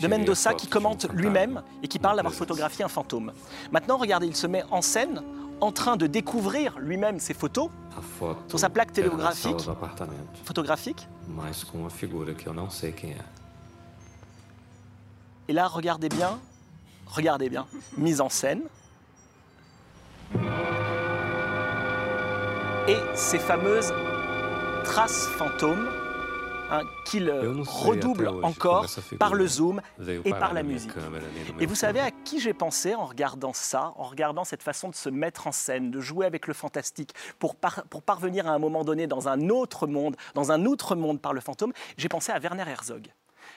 [0.00, 3.32] de Mendoza qui commente lui-même et qui parle d'avoir photographié un fantôme.
[3.72, 5.22] Maintenant, regardez, il se met en scène
[5.60, 7.68] en train de découvrir lui-même ses photos
[8.48, 9.64] Sur sa plaque era da sala telegráfica.
[9.64, 11.08] do apartamento, photographiques.
[11.26, 13.24] mas com uma figura que eu não sei quem é.
[15.48, 16.38] Et là, regardez bien,
[17.06, 18.62] regardez bien, mise en scène.
[22.86, 23.92] Et ces fameuses
[24.84, 25.88] traces fantômes
[26.70, 28.86] hein, qu'il euh, redouble encore
[29.18, 29.80] par le zoom
[30.24, 30.90] et par la musique.
[31.60, 34.94] Et vous savez à qui j'ai pensé en regardant ça, en regardant cette façon de
[34.94, 38.58] se mettre en scène, de jouer avec le fantastique, pour, par- pour parvenir à un
[38.58, 42.32] moment donné dans un autre monde, dans un autre monde par le fantôme J'ai pensé
[42.32, 43.08] à Werner Herzog.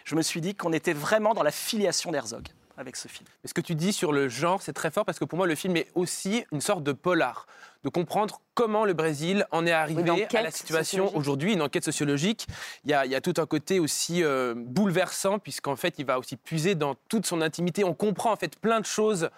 [0.05, 2.47] Je me suis dit qu'on était vraiment dans la filiation d'Herzog
[2.81, 3.27] avec ce film.
[3.43, 5.47] Mais ce que tu dis sur le genre, c'est très fort parce que pour moi,
[5.47, 7.47] le film est aussi une sorte de polar,
[7.83, 12.47] de comprendre comment le Brésil en est arrivé à la situation aujourd'hui, une enquête sociologique.
[12.83, 16.05] Il y a, il y a tout un côté aussi euh, bouleversant puisqu'en fait, il
[16.05, 17.83] va aussi puiser dans toute son intimité.
[17.83, 19.29] On comprend en fait plein de choses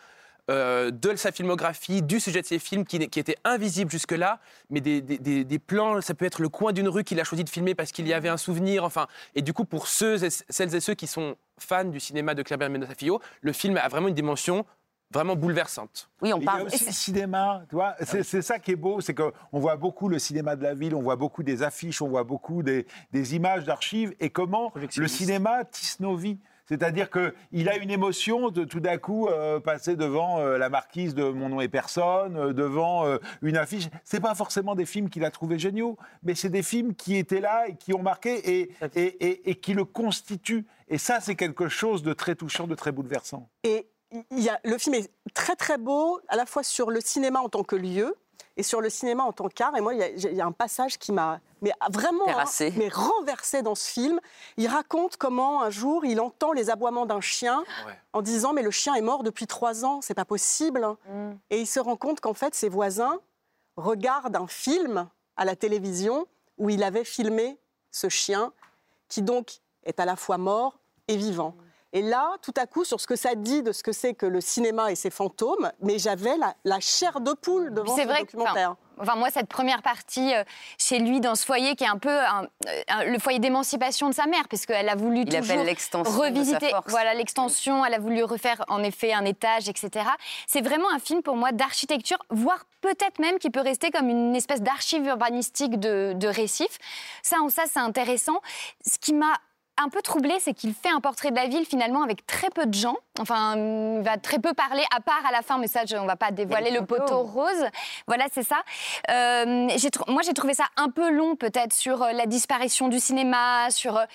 [0.49, 4.82] euh, de sa filmographie, du sujet de ses films qui, qui étaient invisibles jusque-là, mais
[4.82, 7.43] des, des- des- des plans, ça peut être le coin d'une rue qu'il a choisi
[7.43, 10.29] de filmer parce qu'il y avait un souvenir, enfin, et du coup pour ceux et,
[10.29, 13.88] celles et ceux qui sont fans du cinéma de Claire Mendoza Filho, le film a
[13.88, 14.65] vraiment une dimension
[15.12, 16.10] vraiment bouleversante.
[16.23, 16.63] Oui, on Il y a parle.
[16.63, 17.95] aussi le cinéma, tu vois.
[18.01, 20.95] C'est c'est ça qui est beau, c'est qu'on voit beaucoup le cinéma de la ville,
[20.95, 25.08] on voit beaucoup des affiches, on voit beaucoup des, des images d'archives, et comment le
[25.08, 26.39] cinéma tisse nos vies.
[26.65, 31.13] C'est-à-dire qu'il a une émotion de tout d'un coup euh, passer devant euh, la marquise
[31.13, 33.06] de Mon nom est personne, euh, devant
[33.41, 33.89] une affiche.
[34.04, 37.41] C'est pas forcément des films qu'il a trouvés géniaux, mais c'est des films qui étaient
[37.41, 40.65] là et qui ont marqué et, et, et- et qui le constituent.
[40.88, 43.49] Et ça, c'est quelque chose de très touchant, de très bouleversant.
[43.63, 43.88] Et
[44.32, 47.49] y a, le film est très très beau, à la fois sur le cinéma en
[47.49, 48.15] tant que lieu
[48.58, 49.75] et sur le cinéma en tant qu'art.
[49.75, 52.34] Et moi, il y a- il y, a un passage qui m'a mais vraiment hein,
[52.77, 54.19] mais renversé dans ce film.
[54.58, 57.97] Il raconte comment un jour il entend les aboiements d'un chien Ouais.
[58.13, 60.86] en disant mais le chien est mort depuis trois ans, c'est pas possible.
[61.49, 63.17] Et il se rend compte qu'en fait ses voisins
[63.77, 66.27] regardent un film à la télévision
[66.58, 67.58] où il avait filmé
[67.91, 68.51] ce chien
[69.08, 71.56] qui donc est à la fois mort et vivant.
[71.95, 74.25] Et là, tout à coup, sur ce que ça dit de ce que c'est que
[74.25, 78.08] le cinéma et ses fantômes, mais j'avais la, la chair de poule devant C'est ce
[78.08, 78.75] vrai que, documentaire.
[78.99, 80.43] Enfin, moi, cette première partie euh,
[80.77, 82.47] chez lui, dans ce foyer, qui est un peu un-
[82.89, 86.17] un- le foyer d'émancipation de sa mère, puisqu'elle a voulu Il toujours appelle l'extension de
[86.17, 86.69] sa revisiter.
[86.69, 86.89] force.
[86.89, 87.86] Voilà, l'extension.
[87.86, 90.06] Elle a voulu refaire, en effet, un étage, etc.
[90.47, 94.36] C'est vraiment un film pour moi d'architecture, voire peut-être même qui peut rester comme une
[94.36, 96.77] espèce d'archive urbanistique de, de récif.
[97.23, 98.41] Ça, en ça, c'est intéressant.
[98.86, 99.34] Ce qui m'a
[99.81, 102.65] un peu troublé, c'est qu'il fait un portrait de la ville finalement avec très peu
[102.65, 102.95] de gens.
[103.19, 106.05] Enfin, il va très peu parler, à part à la fin, mais ça, je- on
[106.05, 107.65] va pas dévoiler le poteau rose.
[108.07, 108.57] Voilà, c'est ça.
[109.09, 109.67] Euh,
[110.07, 113.69] moi, j'ai trouvé ça un peu long, peut-être, sur euh, la disparition du cinéma.
[113.71, 114.05] Sur, euh,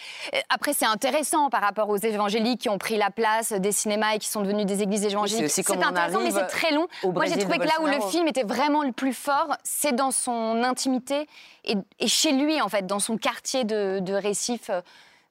[0.49, 4.19] après, c'est intéressant par rapport aux évangéliques qui ont pris la place des cinémas et
[4.19, 5.51] qui sont devenus des églises évangéliques.
[5.73, 6.87] on intéressant, mais c'est très long.
[7.05, 10.11] Moi, j'ai trouvé que là où le film était vraiment le plus fort, c'est dans
[10.11, 11.27] son intimité
[11.65, 14.71] et, et chez lui, en fait, dans son quartier de, de Récif.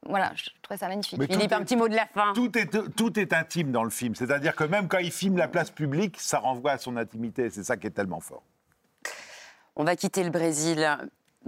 [0.06, 1.18] Voilà, je trouvais ça magnifique.
[1.20, 2.34] Mais Philippe, tout un est- petit mot de la fin.
[2.34, 4.16] Tout est, tout est intime dans le film.
[4.16, 7.50] C'est-à-dire que même quand il filme la place publique, ça renvoie à son intimité.
[7.50, 8.44] C'est ça qui est tellement fort.
[9.76, 10.88] On va quitter le Brésil,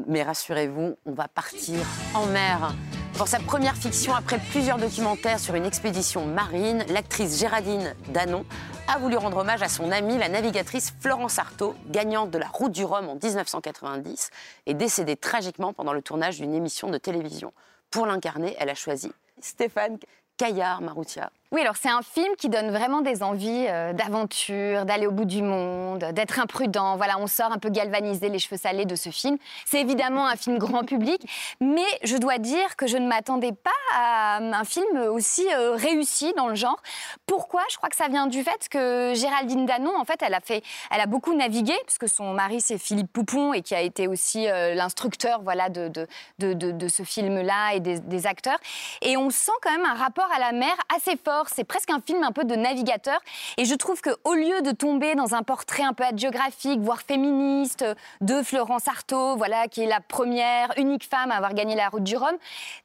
[0.08, 1.80] mais rassurez-vous, on va partir
[2.14, 2.74] en mer.
[3.16, 8.46] Pour sa première fiction, après plusieurs documentaires sur une expédition marine, l'actrice Géraldine Danon
[8.88, 12.72] a voulu rendre hommage à son amie, la navigatrice Florence Artaud, gagnante de la Route
[12.72, 14.30] du Rhum en 1990
[14.68, 17.52] et décédée tragiquement pendant le tournage d'une émission de télévision.
[17.92, 19.98] Pour l'incarner, elle a choisi Stéphane
[20.38, 21.32] Caillard Maroutia.
[21.52, 25.26] Oui, alors c'est un film qui donne vraiment des envies euh, d'aventure, d'aller au bout
[25.26, 26.96] du monde, d'être imprudent.
[26.96, 29.36] Voilà, on sort un peu galvanisé, les cheveux salés de ce film.
[29.66, 31.20] C'est évidemment un film grand public,
[31.60, 36.36] mais je dois dire que je ne m'attendais pas à un film aussi euh, réussi
[36.38, 36.80] dans le genre.
[37.26, 37.64] Pourquoi?
[37.72, 40.64] Je crois que ça vient du fait que Géraldine Danon, en fait, elle a fait,
[40.92, 44.48] elle a beaucoup navigué, puisque son mari c'est Philippe Poupon et qui a été aussi
[44.48, 46.06] euh, l'instructeur, voilà, de,
[46.40, 48.60] ce film-là et des, des acteurs.
[49.02, 51.39] Et on sent quand même un rapport à la mer assez fort.
[51.48, 53.20] C'est presque un film un peu de navigateur.
[53.58, 57.02] Et je trouve que au lieu de tomber dans un portrait un peu hagiographique, voire
[57.02, 57.86] féministe,
[58.22, 62.04] de Florence Artaud, voilà, qui est la première, unique femme à avoir gagné la route
[62.04, 62.36] du Rhum,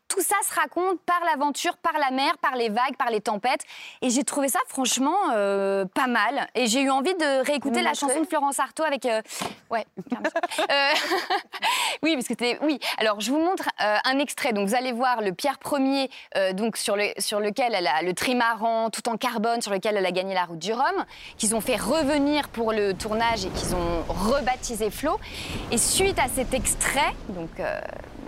[0.09, 3.63] tout ça se raconte par l'aventure, par la mer, par les vagues, par les tempêtes.
[4.03, 6.47] Et j'ai trouvé ça franchement euh, pas mal.
[6.55, 9.07] Et j'ai eu envie de réécouter la chanson de Florence Artaud avec.
[9.07, 9.23] euh,
[9.71, 9.87] Ouais.
[10.71, 10.93] Euh,
[12.03, 12.59] oui, parce que c'était.
[12.63, 14.53] Oui, alors je vous montre un extrait.
[14.53, 16.09] Donc vous allez voir le Pierre Ier,
[16.53, 20.07] donc sur, le, sur lequel elle a le trimaran tout en carbone, sur lequel elle
[20.07, 21.05] a gagné la route du Rhum,
[21.37, 25.19] qu'ils ont fait revenir pour le tournage et qu'ils ont rebaptisé Flo.
[25.71, 27.51] Et suite à cet extrait, donc.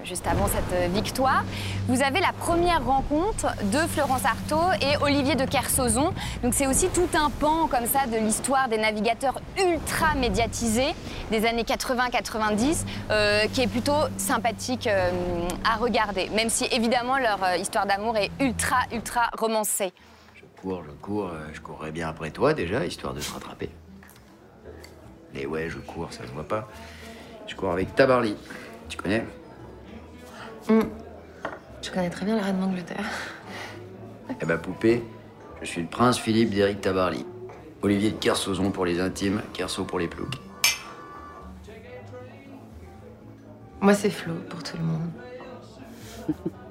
[0.06, 1.42] Juste avant cette euh, victoire,
[1.88, 6.14] vous avez la première rencontre de Florence Artaud et Olivier de Kersauzon.
[6.44, 10.94] Donc c'est aussi tout un pan comme ça de l'histoire des navigateurs ultra médiatisés
[11.32, 15.10] des années 80-90 euh, qui est plutôt sympathique euh,
[15.64, 19.92] à regarder, même si évidemment leur histoire d'amour est ultra ultra romancée.
[20.36, 23.70] Je cours, je cours, je courrais bien après toi déjà, histoire de se rattraper.
[25.34, 26.68] Mais ouais, je cours, ça se voit pas.
[27.48, 28.36] Je cours avec Tabarly.
[28.88, 29.24] Tu connais?
[30.68, 33.04] Je connais très bien la reine d'Angleterre.
[34.40, 35.04] Eh ben, poupée,
[35.62, 37.24] je suis le prince Philippe d'Éric Tabarly.
[37.82, 40.40] Olivier de Kersauzon pour les intimes, Kerso pour les ploucs.
[43.80, 45.10] Moi, c'est Flo pour tout le monde.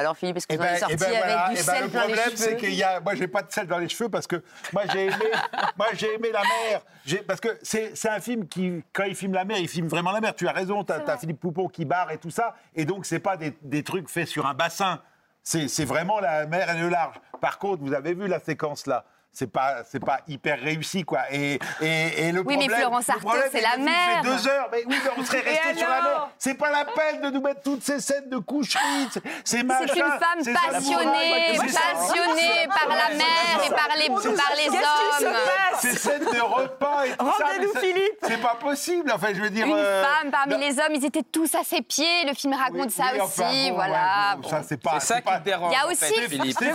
[0.00, 1.62] Alors Philippe, est-ce que Eh vous en ben- êtes sorti eh ben voilà, avec du
[1.62, 3.42] eh ben sel le plein les problème, c'est cheveux qu'il y a, moi, j'ai pas
[3.42, 5.14] de sel dans les cheveux parce que moi, j'ai aimé,
[5.76, 6.80] moi, j'ai aimé la mer.
[7.04, 9.88] J'ai- Parce que c'est, c'est un film qui, quand il filme la mer, il filme
[9.88, 10.34] vraiment la mer.
[10.34, 13.18] Tu as raison, tu as, Philippe Poupon qui barre et tout ça, et donc c'est
[13.20, 15.00] pas des, des trucs faits sur un bassin.
[15.42, 17.16] C'est c'est vraiment la mer et le large.
[17.40, 19.04] Par contre, vous avez vu la séquence là.
[19.32, 21.20] C'est pas, c'est pas hyper réussi, quoi.
[21.30, 23.94] Et, et, et le Oui, mais problème, Florence le Artaud, problème, c'est la mer.
[24.22, 24.68] fait deux heures.
[24.72, 26.28] Mais oui, mais on serait resté sur la mer.
[26.36, 29.08] C'est pas la peine de nous mettre toutes ces scènes de coucherie.
[29.12, 29.86] c'est- C'est machin.
[29.86, 35.34] C'est une femme c'est- passionnée, passionnée par la mer et par les, par les hommes.
[35.78, 37.32] Ces scènes de repas et tout ça.
[37.38, 38.18] mais Rendez-nous c'est- Philippe.
[38.26, 39.12] C'est pas possible.
[39.14, 39.66] Enfin, je veux dire.
[39.66, 40.58] Une euh, femme parmi non.
[40.58, 42.24] les hommes, ils étaient tous à ses pieds.
[42.26, 44.34] Le film raconte Oui, ça oui, aussi, enfin, bon, voilà.
[44.34, 44.98] ouais, bon, Ça, c'est pas.
[45.00, 45.72] C'est ça c'est pas- qui dérange.
[45.72, 46.14] Il y a aussi-.
[46.14, 46.72] Je vais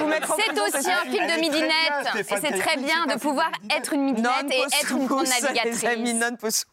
[0.00, 0.62] vous mettre en prison.
[0.68, 2.16] C'est aussi un film de midinette.
[2.16, 6.66] Et c'est très bien de pouvoir être une midinette et être une grande navigatrice.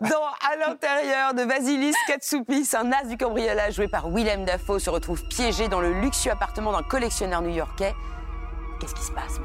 [0.00, 4.90] Dans À l'intérieur de Vasilis Katsoupis, Un as du cambriolage joué par Willem Dafoe se
[4.90, 7.94] retrouve piégé dans le luxueux appartement d'un collectionneur new-yorkais.
[8.80, 9.38] Qu'est-ce qui se passe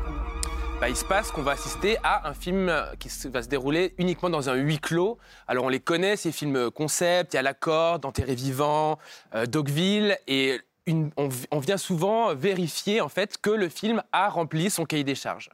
[0.79, 4.29] Bah, il se passe qu'on va assister à un film qui va se dérouler uniquement
[4.29, 5.17] dans un huis clos.
[5.47, 8.99] Alors on les connaît, ces films concept, il y a La Corde, Enterré vivant,
[9.35, 14.29] euh, Dogville, et on, vi- on vient souvent vérifier en fait que le film a
[14.29, 15.49] rempli son cahier des charges.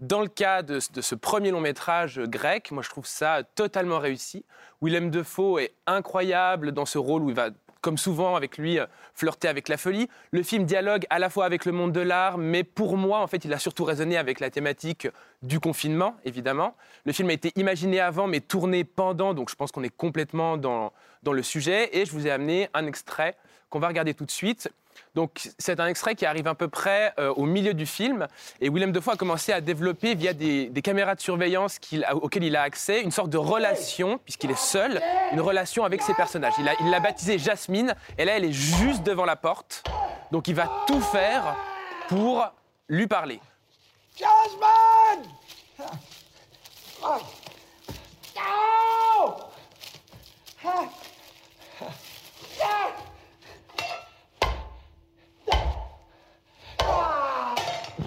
[0.00, 4.44] Dans le cas de, ce- premier long métrage grec, moi je trouve ça totalement réussi.
[4.80, 8.86] Willem Dafoe est incroyable dans ce rôle où il va comme souvent avec lui, euh,
[9.14, 10.08] flirter avec la folie.
[10.32, 13.28] Le film dialogue à la fois avec le monde de l'art, mais pour moi, en
[13.28, 15.06] fait, il a surtout résonné avec la thématique
[15.42, 16.74] du confinement, évidemment.
[17.04, 20.56] Le film a été imaginé avant, mais tourné pendant, donc je pense qu'on est complètement
[20.56, 20.92] dans
[21.24, 21.96] le sujet.
[21.96, 23.36] Et je vous ai amené un extrait
[23.70, 24.70] qu'on va regarder tout de suite.
[25.14, 28.26] Donc, c'est un extrait qui arrive à peu près euh, au milieu du film.
[28.60, 31.78] Et Willem Dafoe a commencé à développer, via des, caméras de surveillance
[32.12, 35.00] auxquelles il a accès, une sorte de relation, puisqu'il est seul,
[35.32, 36.54] une relation avec ses personnages.
[36.58, 39.84] Il l'a baptisée Jasmine, et là, elle est juste devant la porte.
[40.30, 41.56] Donc, il va tout faire
[42.08, 42.52] pour
[42.88, 43.40] lui parler.
[44.16, 45.28] Jasmine!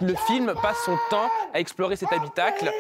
[0.02, 2.72] Le film passe son temps à explorer cet habitacle.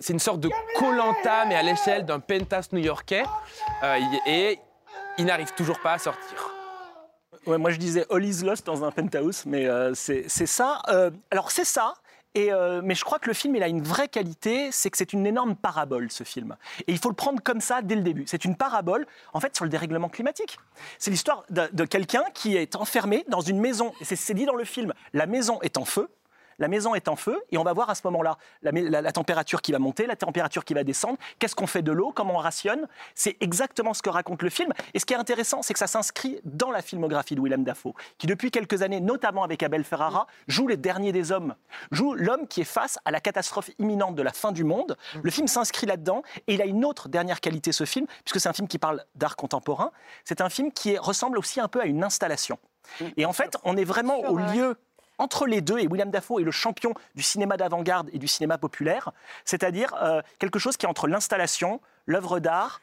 [0.00, 3.22] C'est une sorte de colanta, mais à l'échelle d'un penthouse new-yorkais.
[3.84, 4.58] Euh, et
[5.18, 6.50] il n'arrive toujours pas à sortir.
[7.46, 10.82] Moi je disais All is Lost dans un penthouse, mais euh, c'est ça.
[10.88, 11.94] Euh, alors c'est ça.
[12.36, 15.24] Mais je crois que le film il a une vraie qualité, c'est que c'est une
[15.26, 16.56] énorme parabole ce film.
[16.88, 18.24] Et il faut le prendre comme ça dès le début.
[18.26, 20.58] C'est une parabole en fait sur le dérèglement climatique.
[20.98, 23.92] C'est l'histoire de, quelqu'un qui est enfermé dans une maison.
[24.02, 24.92] C'est dit dans le film.
[25.12, 26.08] La maison est en feu.
[26.58, 29.02] La maison est en feu et on va voir à ce moment-là la, mé- la-
[29.02, 32.12] la température qui va monter, la température qui va descendre, qu'est-ce qu'on fait de l'eau,
[32.14, 32.86] comment on rationne?
[33.14, 34.72] C'est exactement ce que raconte le film.
[34.94, 37.94] Et ce qui est intéressant, c'est que ça s'inscrit dans la filmographie de Willem Dafoe,
[38.18, 41.54] qui depuis quelques années, notamment avec Abel Ferrara, joue les derniers des hommes,
[41.90, 44.96] joue l'homme qui est face à la catastrophe imminente de la fin du monde.
[45.22, 48.48] Le film s'inscrit là-dedans et il a une autre dernière qualité, ce film, puisque c'est
[48.48, 49.90] un film qui parle d'art contemporain.
[50.24, 52.58] C'est un film qui est- ressemble aussi un peu à une installation.
[53.16, 54.76] Et en fait, on est vraiment au lieu
[55.18, 58.58] entre les deux, et William Dafoe est le champion du cinéma d'avant-garde et du cinéma
[58.58, 59.12] populaire,
[59.44, 62.80] c'est-à-dire euh, quelque chose qui est entre l'installation, l'œuvre d'art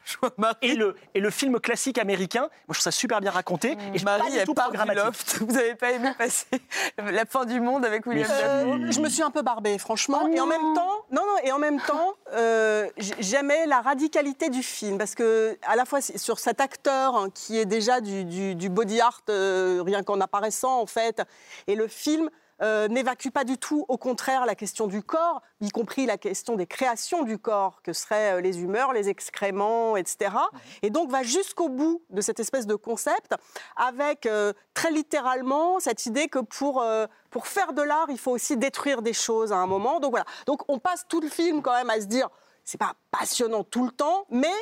[0.62, 2.40] et le, et le film classique américain.
[2.42, 3.76] Moi, je trouve ça super bien raconté.
[3.94, 5.04] Et je pas Marie, du tout part du programmatique.
[5.06, 5.38] loft.
[5.40, 6.46] Vous n'avez pas aimé passer
[6.98, 10.22] la fin du monde avec William Euh, je me suis un peu barbée, franchement.
[10.24, 12.88] Oh et en même temps, non, non, et en même temps, euh,
[13.20, 17.58] j'aimais la radicalité du film parce que à la fois sur cet acteur hein, qui
[17.58, 21.22] est déjà du, du- du body art euh, rien qu'en apparaissant en fait,
[21.66, 22.28] et le film.
[22.62, 26.56] Euh, n'évacue pas du tout, au contraire, la question du corps, y compris la question
[26.56, 30.34] des créations du corps, que seraient euh, les humeurs, les excréments, etc.
[30.82, 33.34] Et donc va jusqu'au bout de cette espèce de concept,
[33.76, 38.32] avec euh, très littéralement cette idée que pour, euh, pour faire de l'art, il faut
[38.32, 40.00] aussi détruire des choses à un moment.
[40.00, 40.26] Donc voilà.
[40.46, 42.28] Donc on passe tout le film quand même à se dire,
[42.64, 44.52] c'est pas passionnant tout le temps, mais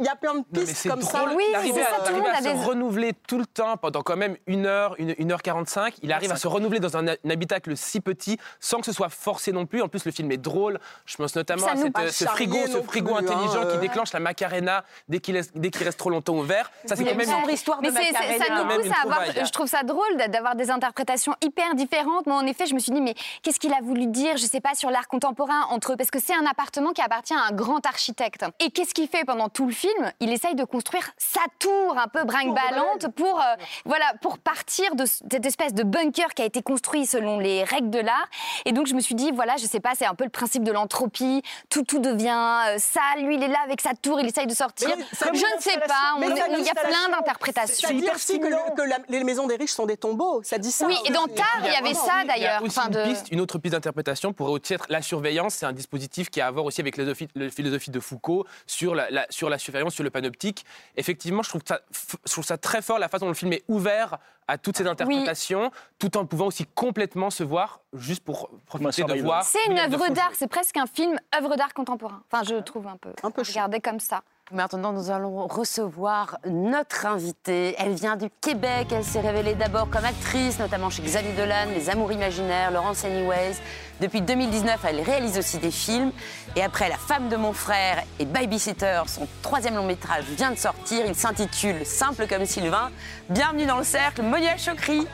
[0.00, 1.12] il y a plein de pistes comme drôle.
[1.12, 1.34] ça.
[1.36, 4.16] Oui, d'arriver c'est à, ça, tout à a se renouveler tout le temps pendant quand
[4.16, 5.94] même une heure, une, une heure 45.
[6.02, 9.08] Il arrive à se renouveler dans un, un habitacle si petit sans que ce soit
[9.10, 9.82] forcé non plus.
[9.82, 10.80] En plus, le film est drôle.
[11.06, 13.80] Je pense notamment à cette- pas ce frigo, ce frigo plus, hein, intelligent qui euh.
[13.80, 16.70] déclenche la macarena dès qu'il est- dès qu'il reste trop longtemps ouvert.
[16.86, 18.44] Ça, c'est quand même une histoire de Macarena.
[18.44, 19.24] ça nous pousse à avoir.
[19.44, 22.26] Je trouve ça drôle d'a- d'avoir des interprétations hyper différentes.
[22.26, 24.60] Moi, en effet, je me suis dit, mais qu'est-ce qu'il a voulu dire, je sais
[24.60, 25.96] pas, sur l'art contemporain entre eux?
[25.96, 28.44] Parce que c'est un appartement qui appartient à un grand architecte.
[28.60, 29.89] Et qu'est-ce qu'il fait pendant tout le film?
[30.20, 35.04] Il essaye de construire sa tour un peu brinque-ballante pour, euh, voilà, pour partir de
[35.06, 38.28] cette espèce de bunker qui a été construit selon les règles de l'art.
[38.64, 40.62] Et donc, je me suis dit, voilà, je sais pas, c'est un peu le principe
[40.64, 41.42] de l'entropie.
[41.68, 43.24] Tout, tout devient euh, sale.
[43.24, 44.90] Lui, il est là avec sa tour, il essaye de sortir.
[45.12, 46.16] C'est je ne sais pas.
[46.20, 47.88] C'est Il y a plein d'interprétations.
[47.88, 50.42] Ça dit aussi que, le- que la- les maisons des riches sont des tombeaux.
[50.42, 50.86] Ça dit ça.
[50.86, 51.26] Oui, et dans.
[51.26, 52.60] Tar, il y avait ça d'ailleurs.
[52.66, 53.04] Enfin, une, de...
[53.04, 55.54] piste, une autre piste d'interprétation pourrait aussi être la surveillance.
[55.54, 58.46] C'est un dispositif qui a à voir aussi avec la philosophie, la philosophie de Foucault
[58.66, 60.64] sur la, la- sur la, surveillance expérience sur le panoptique.
[60.96, 61.80] Effectivement, je trouve, ça,
[62.26, 64.86] je trouve ça très fort la façon dont le film est ouvert à toutes ces
[64.86, 69.44] interprétations, tout en pouvant aussi complètement se voir juste pour profiter de voir.
[69.44, 72.22] C'est une œuvre d'art, c'est presque un film œuvre d'art contemporain.
[72.30, 73.12] Enfin, je trouve un peu.
[73.22, 74.22] Un peu Regardez comme ça.
[74.52, 77.76] Maintenant, nous allons recevoir notre invitée.
[77.78, 78.88] Elle vient du Québec.
[78.90, 83.54] Elle s'est révélée d'abord comme actrice, notamment chez Xavier Dolan, Les Amours imaginaires, Laurence Anyways.
[84.00, 86.10] Depuis 2019, elle réalise aussi des films.
[86.56, 90.58] Et après La femme de mon frère et Babysitter, son troisième long métrage vient de
[90.58, 91.06] sortir.
[91.06, 92.90] Il s'intitule Simple comme Sylvain.
[93.28, 95.06] Bienvenue dans le cercle, Monia Chokri.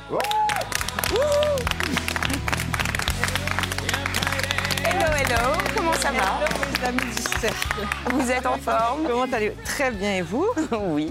[4.98, 7.87] Hello, hello, comment ça va Hello, mes amis du cercle.
[8.11, 11.11] Vous êtes en forme Comment allez-vous Très bien, et vous Oui.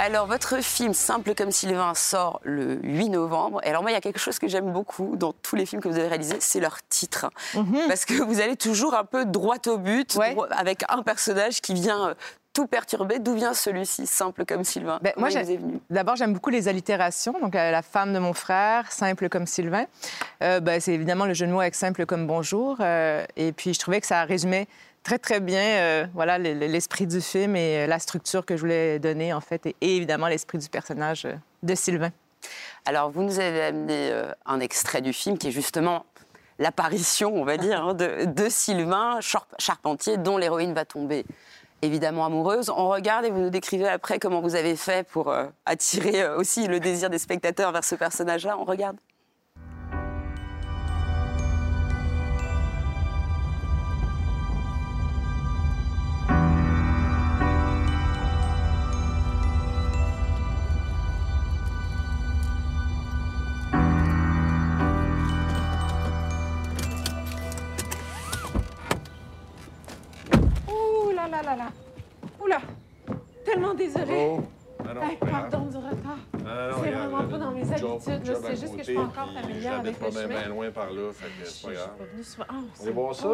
[0.00, 3.60] Alors, votre film Simple comme Sylvain sort le 8 novembre.
[3.64, 5.80] Et alors, moi, il y a quelque chose que j'aime beaucoup dans tous les films
[5.82, 7.30] que vous avez réalisés, c'est leur titre.
[7.54, 7.80] Mhm.
[7.88, 11.74] Parce que vous allez toujours un peu droit au but, droit- avec un personnage qui
[11.74, 12.14] vient euh,
[12.58, 13.20] tout perturber.
[13.20, 14.98] D'où vient celui-ci, Simple comme Sylvain?
[15.00, 15.28] Ben, moi,
[15.90, 17.36] d'abord, j'aime beaucoup les allitérations.
[17.40, 19.84] Donc, euh, la femme de mon frère, simple comme Sylvain.
[20.42, 22.78] Euh, ben, c'est évidemment le jeu de mots avec simple comme bonjour.
[22.80, 24.66] Euh, et puis, je trouvais que ça résumait
[25.04, 28.98] très, très bien voilà, le- le- l'esprit du film et la structure que je voulais
[28.98, 31.28] donner, en fait, et, et évidemment l'esprit du personnage
[31.62, 32.10] de Sylvain.
[32.86, 34.10] Alors, vous nous avez amené
[34.46, 36.04] un extrait du film qui est justement
[36.58, 41.24] l'apparition, on va dire, hein, de, de Sylvain Char- Charpentier, dont l'héroïne va tomber
[41.82, 42.70] évidemment amoureuse.
[42.70, 46.36] On regarde et vous nous décrivez après comment vous avez fait pour euh, attirer euh,
[46.36, 48.56] aussi le désir des spectateurs vers ce personnage-là.
[48.58, 48.96] On regarde.
[71.56, 71.66] Là.
[72.42, 72.58] Oula.
[73.44, 74.26] Tellement désolée.
[74.30, 74.40] Oh.
[74.88, 76.18] Ah non, Hey, pardon du retard.
[76.46, 77.88] Ah c'est vraiment pas dans mes habitudes.
[78.00, 80.26] C'est juste que je suis pas encore familière avec pas le chemin.
[80.28, 82.46] bien loin par là, fait que c'est pas Je suis pas venue souvent.
[82.48, 83.28] Ah, On va voir ça?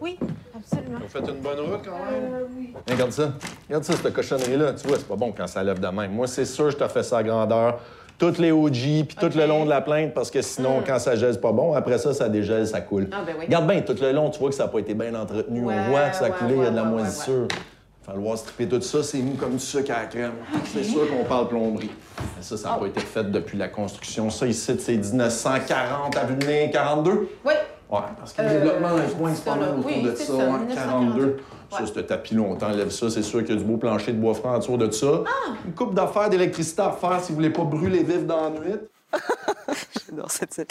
[0.00, 0.18] Oui,
[0.54, 0.98] absolument.
[1.00, 2.32] Vous faites une bonne route quand même?
[2.34, 2.74] Euh, oui.
[2.90, 3.32] Regarde ça.
[3.68, 4.72] Regarde ça, cette cochonnerie-là.
[4.74, 6.12] Tu vois, c'est pas bon quand ça lève de même.
[6.12, 7.80] Moi, c'est sûr, je t'ai fait ça à grandeur.
[8.20, 11.16] Toutes les OG, puis tout le long de la plainte, parce que sinon, quand ça
[11.16, 11.72] gèle, c'est pas bon.
[11.72, 13.08] Après ça, ça dégèle, ça coule.
[13.10, 13.46] Ah, ben oui.
[13.46, 15.64] Regarde bien, tout le long, tu vois que ça n'a pas été bien entretenu.
[15.64, 17.48] Ouais, On voit que ça a coulé, il y a de la moisissure.
[17.50, 20.32] Il va falloir stripper tout ça, c'est mou comme du sucre à la crème.
[20.72, 21.90] C'est sûr qu'on parle plomberie.
[22.18, 24.28] Mais ça, ça n'a pas été fait depuis la construction.
[24.28, 27.10] Ça, ici, c'est 1940 à venir 42?
[27.46, 27.52] Oui.
[27.90, 30.24] Ouais, parce que le Euh, développement dans le coin, c'est pas mal autour de ça,
[30.24, 30.66] ça, ouais, 1942.
[30.76, 31.36] 42.
[31.70, 33.10] Ça, ce tapis-là, on t'enlève ça.
[33.10, 35.24] C'est sûr qu'il y a du beau plancher de bois franc autour de ça.
[35.26, 35.52] Ah!
[35.64, 38.76] Une coupe d'affaires d'électricité à faire si vous voulez pas brûler vif dans la nuit.
[40.08, 40.66] J'adore cette scène.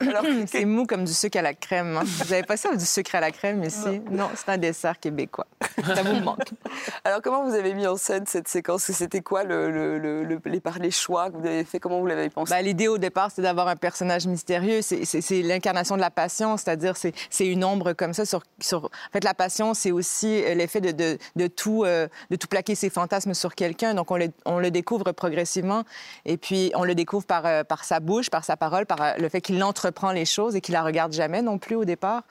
[0.46, 1.96] C'est mou comme du sucre à la crème.
[1.96, 2.02] hein.
[2.04, 4.00] Vous avez pas ça, du sucre à la crème ici?
[4.10, 5.46] Non, c'est un dessert québécois.
[5.84, 6.38] Ça vous manque.
[7.04, 8.84] Alors, comment vous avez mis en scène cette séquence?
[8.84, 10.40] C'était quoi le, le- le- le-
[10.80, 11.78] les, choix que vous avez fait?
[11.80, 12.50] Comment vous l'avez pensé?
[12.52, 14.80] Ben, L'idée au départ, c'est d'avoir un personnage mystérieux.
[14.82, 18.24] C'est- l'incarnation de la passion, c'est-à-dire c'est une ombre comme ça.
[18.24, 18.84] Sur, sur...
[18.86, 22.46] En fait, la passion, c'est aussi euh, l'effet de, de, de tout, euh, de tout
[22.48, 23.94] plaquer ses fantasmes sur quelqu'un.
[23.94, 25.84] Donc, on le, on le découvre progressivement.
[26.24, 29.12] Et puis, on le découvre par, euh, par sa bouche, par sa parole, par euh,
[29.18, 32.22] le fait qu'il entreprend les choses et qu'il la regarde jamais non plus au départ.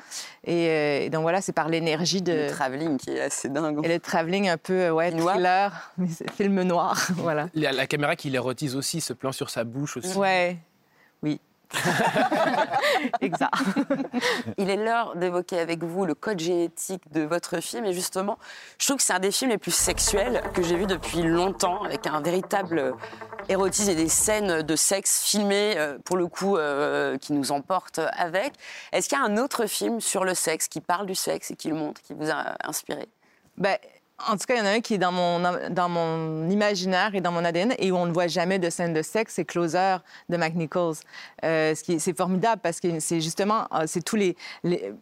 [0.43, 2.33] Et, euh, et donc, voilà, c'est par l'énergie de...
[2.33, 3.85] Le travelling qui est assez dingue.
[3.85, 7.49] Et le travelling un peu, ouais, thriller, mais c'est film noir, voilà.
[7.53, 10.17] La, la caméra qui l'érotise aussi, ce plan sur sa bouche aussi.
[10.17, 10.57] Ouais.
[13.21, 13.53] exact.
[14.57, 17.85] Il est l'heure d'évoquer avec vous le code génétique de votre film.
[17.85, 18.37] Et justement,
[18.77, 21.83] je trouve que c'est un des films les plus sexuels que j'ai vu depuis longtemps,
[21.83, 22.95] avec un véritable
[23.49, 28.01] érotisme et des scènes de sexe filmées, euh, pour le coup, euh, qui nous emportent
[28.13, 28.53] avec.
[28.91, 31.55] Est-ce qu'il y a un autre film sur le sexe qui parle du sexe et
[31.55, 33.07] qui le montre, qui vous a inspiré?
[33.57, 33.77] Ben,
[34.17, 37.31] en tout cas, il y en a un qui est dans mon, imaginaire et dans
[37.31, 39.97] mon ADN et où on ne voit jamais de scène de sexe, c'est Closer
[40.29, 40.95] de Mac Nichols.
[41.43, 44.35] Euh, c'est formidable parce que c'est justement, euh, c'est tous les,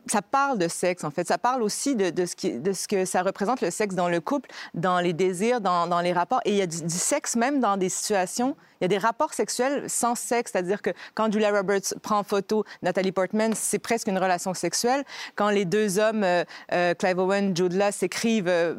[0.07, 1.27] Ça parle de sexe, en fait.
[1.27, 5.13] Ça parle aussi de, ce que ça représente le sexe dans le couple, dans les
[5.13, 6.41] désirs, dans, les rapports.
[6.45, 8.55] Et il y a du, sexe même dans des situations.
[8.81, 12.23] Il y a des rapports sexuels sans sexe, c'est-à-dire que quand Julia Roberts prend en
[12.23, 15.05] photo Nathalie Portman, c'est presque une relation sexuelle.
[15.35, 18.75] Quand les deux hommes, euh, euh, Clive Owen, Jude Law, s'écrivent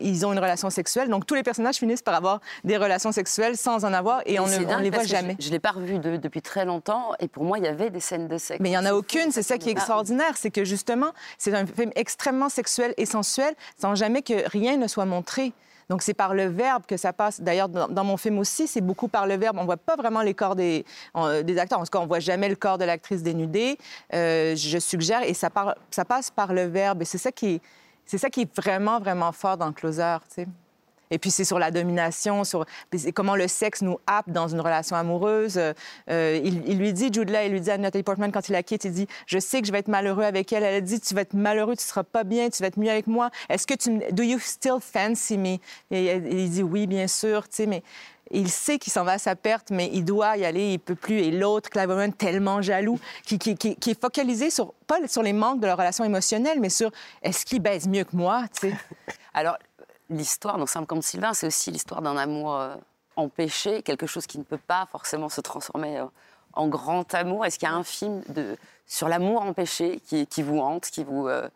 [0.00, 1.08] ils ont une relation sexuelle.
[1.08, 4.46] Donc tous les personnages finissent par avoir des relations sexuelles sans en avoir et on
[4.46, 5.36] ne on les voit jamais.
[5.38, 7.12] Je ne l'ai pas revu de- depuis très longtemps.
[7.20, 8.60] Et pour moi, il y avait des scènes de sexe.
[8.60, 11.54] Mais il n'y en a aucune, c'est ça qui est extraordinaire, c'est que justement, c'est
[11.54, 15.52] un film extrêmement sexuel et sensuel, sans jamais que rien ne soit montré.
[15.88, 17.40] Donc c'est par le verbe que ça passe.
[17.40, 19.58] D'ailleurs, dans, mon film aussi, c'est beaucoup par le verbe.
[19.58, 20.84] On voit pas vraiment les corps des,
[21.58, 21.78] acteurs.
[21.78, 23.78] En tout cas, on voit jamais le corps de l'actrice dénudée.
[24.14, 27.02] Euh, je suggère, et ça, par- ça passe par le verbe.
[27.02, 27.60] Et c'est ça qui est,
[28.06, 30.46] c'est ça qui est vraiment, vraiment fort dans Closer, tu.
[31.10, 32.64] Et puis c'est sur la domination, sur
[33.14, 35.60] comment le sexe nous happe dans une relation amoureuse.
[36.10, 38.62] Euh, il, lui dit, Jude Law, il lui dit à Natalie Portman quand il la
[38.62, 40.64] quitte, il dit, je sais que je vais être malheureux avec elle.
[40.64, 43.06] Elle dit, tu vas être malheureux, tu seras pas bien, tu vas être mieux avec
[43.06, 43.30] moi.
[43.48, 45.58] Est-ce que tu, do you still fancy me?
[45.90, 47.82] Et, il dit oui, bien sûr, tu sais, mais
[48.34, 50.94] il sait qu'il s'en va à sa perte, mais il doit y aller, il peut
[50.94, 51.20] plus.
[51.20, 55.66] Et l'autre, Clive Owen, tellement jaloux, qui, est focalisé sur, pas sur les manques de
[55.66, 56.90] leur relation émotionnelle, mais sur
[57.22, 58.44] est-ce qu'il baise mieux que moi.
[59.34, 59.56] Alors,
[60.10, 62.76] l'histoire dans Simple comme Sylvain, c'est aussi l'histoire d'un amour euh,
[63.16, 66.04] empêché, quelque chose qui ne peut pas forcément se transformer euh,
[66.52, 67.46] en grand amour.
[67.46, 68.56] Est-ce qu'il y a un film de,
[68.86, 71.48] sur l'amour empêché qui, qui vous hante, qui vous, euh,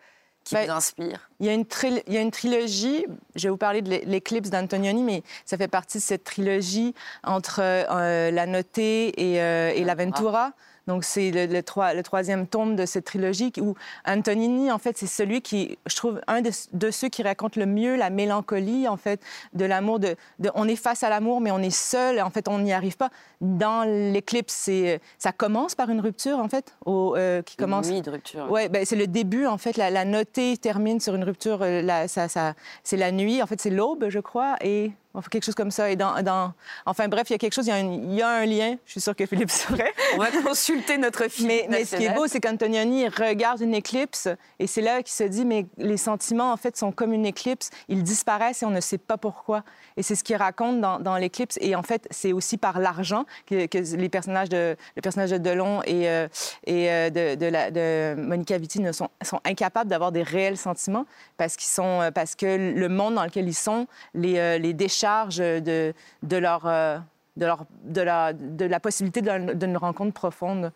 [0.49, 1.31] qui Ben, vous inspire?
[1.41, 3.91] Il y, a une tril- il y a une trilogie, je vais vous parler de
[3.91, 6.95] l'é- l'éclipse d'Antonioni, mais ça fait partie de cette trilogie
[7.25, 10.53] entre euh, La Notée et, euh, et l'Aventura.
[10.89, 13.75] Donc, c'est le, le troi- le troisième tome de cette trilogie où
[14.07, 17.67] Antonini, en fait, c'est celui qui, je trouve, un de, de ceux qui raconte le
[17.67, 19.21] mieux la mélancolie, en fait,
[19.53, 20.01] de l'amour.
[20.01, 22.21] De, de- on est face à l'amour, mais on est seul.
[22.21, 23.11] En fait, on n'y arrive pas.
[23.41, 27.89] Dans l'éclipse, c'est, ça commence par une rupture, en fait, au, euh, qui commence.
[27.91, 28.51] nuit de rupture.
[28.51, 29.77] Ouais, ben, c'est le début, en fait.
[29.77, 31.61] La, la notée termine sur une rupture.
[31.63, 34.91] euh, la- ça, ça- c'est la nuit, en fait, c'est l'aube, je crois, et
[35.31, 35.91] quelque chose comme ça.
[35.91, 36.53] Et dans, dans-
[36.87, 38.47] Enfin, bref, il y a quelque chose, il y, a un- il y a un
[38.47, 38.77] lien.
[38.87, 39.93] Je suis sûre que Philippe saurait.
[40.15, 41.49] On va consulter notre film.
[41.49, 45.13] Mais, mais ce qui est beau, c'est qu'Antonioni regarde une éclipse et c'est là qu'il
[45.15, 47.71] se dit, mais les sentiments, en fait, sont comme une éclipse.
[47.89, 49.63] Ils disparaissent et on ne sait pas pourquoi.
[49.97, 51.59] Et c'est ce qu'il raconte dans, dans l'éclipse.
[51.61, 55.39] Et en fait, c'est aussi par l'argent que, que les personnages de, le personnage de
[55.39, 56.29] Delon et, euh,
[56.67, 60.57] et euh, de, de, la- de Monica Vitti ne sont, sont incapables d'avoir des réels
[60.57, 61.07] sentiments
[61.37, 64.73] parce, qu'ils sont, euh, parce que le monde dans lequel ils sont les, euh, les
[65.09, 66.67] décharge de, de leur...
[66.67, 66.99] euh,
[67.37, 70.73] de, leur, de, la, de la possibilité d'un- d'une rencontre profonde.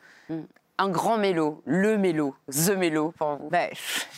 [0.79, 3.49] Un grand mélo, le mélo, the mélo pour vous.
[3.51, 3.69] Ben,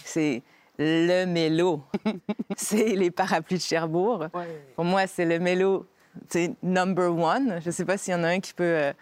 [0.05, 0.43] c'est
[0.79, 1.83] le mélo.
[2.57, 4.27] c'est les parapluies de Cherbourg.
[4.77, 5.87] Pour moi, c'est le mélo,
[6.29, 7.61] c'est number one.
[7.63, 8.93] Je ne sais pas s'il y en a un qui peut euh,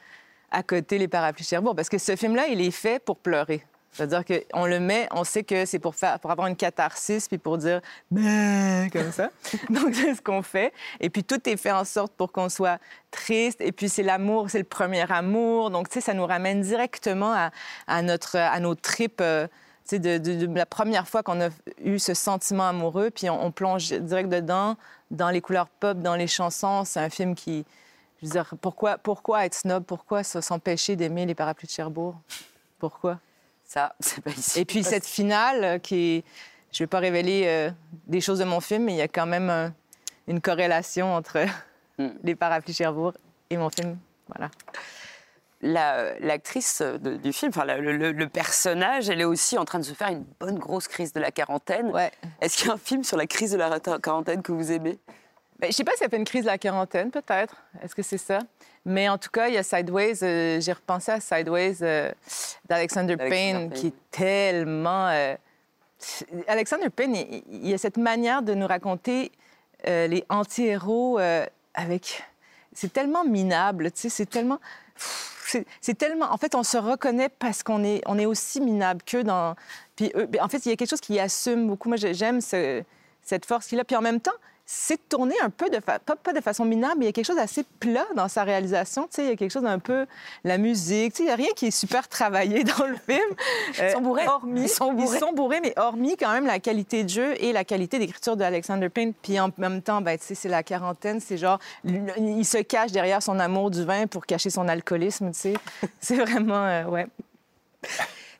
[0.52, 3.64] accoter les parapluies de Cherbourg, parce que ce film-là, il est fait pour pleurer.
[3.92, 7.36] C'est-à-dire qu'on le met, on sait que c'est pour, faire, pour avoir une catharsis, puis
[7.36, 9.28] pour dire «mais comme ça.
[9.70, 10.72] Donc, c'est ce qu'on fait.
[10.98, 12.78] Et puis, tout est fait en sorte pour qu'on soit
[13.10, 13.60] triste.
[13.60, 15.70] Et puis, c'est l'amour, c'est le premier amour.
[15.70, 17.50] Donc, tu sais, ça nous ramène directement
[17.86, 19.20] à, notre, à nos tripes.
[19.20, 19.46] euh,
[19.86, 21.48] tu sais, de, la première fois qu'on a
[21.84, 24.76] eu ce sentiment amoureux, puis on, on plonge direct dedans,
[25.10, 26.84] dans les couleurs pop, dans les chansons.
[26.86, 27.66] C'est un film qui...
[28.22, 29.84] Je veux dire, pourquoi, pourquoi être snob?
[29.84, 32.14] Pourquoi s'empêcher d'aimer les parapluies de Cherbourg?
[32.78, 33.18] Pourquoi?
[33.72, 34.60] Ça, c'est pas ici.
[34.60, 36.24] Et puis cette finale euh, qui est...
[36.72, 37.70] Je ne vais pas révéler euh,
[38.06, 39.72] des choses de mon film, mais il y a quand même un-
[40.26, 41.38] une corrélation entre
[42.22, 43.12] les parapluies Cherbourg
[43.50, 43.96] et mon film.
[44.28, 44.50] Voilà.
[45.62, 49.78] La- L'actrice du film, enfin, la- le, le- le personnage, elle est aussi en train
[49.78, 51.92] de se faire une bonne grosse crise de la quarantaine.
[52.40, 54.98] Est-ce qu'il y a un film sur la crise de la quarantaine que vous aimez?
[55.62, 57.54] Ben, je sais pas si elle fait une crise de la quarantaine, peut-être.
[57.82, 58.40] Est-ce que c'est ça?
[58.84, 60.24] Mais en tout cas, il y a Sideways.
[60.24, 62.10] euh, J'ai repensé à Sideways euh,
[62.68, 65.06] d'Alexander Payne, qui est tellement.
[65.06, 65.36] euh,
[66.48, 69.30] Alexander Payne, il, il y a cette manière de nous raconter
[69.86, 71.18] les anti-héros
[71.74, 72.24] avec.
[72.74, 74.58] C'est tellement minable, tu sais, c'est tellement.
[75.80, 76.32] C'est tellement.
[76.32, 79.54] En fait, on se reconnaît parce qu'on est, on est aussi minable qu'eux dans.
[79.94, 81.88] Puis, eux- en fait, il y a quelque chose qui assume beaucoup.
[81.88, 82.82] Moi, j'ai- j'aime ce-
[83.22, 83.84] cette force qu'il a.
[83.84, 84.32] Puis en même temps,
[84.74, 87.12] c'est tourné un peu de fa- pas, pas de façon minable, mais il y a
[87.12, 89.02] quelque chose d'assez plat dans sa réalisation.
[89.02, 90.06] Tu sais, il y a quelque chose d'un peu
[90.44, 91.12] la musique.
[91.12, 93.20] Tu sais, il y a rien qui est super travaillé dans le film.
[93.80, 94.26] Euh, Ils sont bourrés.
[94.26, 95.14] Hormis, Ils sont bourrés.
[95.16, 98.34] Ils sont bourrés, mais hormis quand même la qualité de jeu et la qualité d'écriture
[98.36, 99.12] d'Alexander Payne.
[99.12, 102.92] Puis en même temps, ben, tu sais, c'est la quarantaine, c'est genre, il se cache
[102.92, 105.54] derrière son amour du vin pour cacher son alcoolisme, tu sais.
[106.00, 107.06] C'est vraiment, euh, ouais.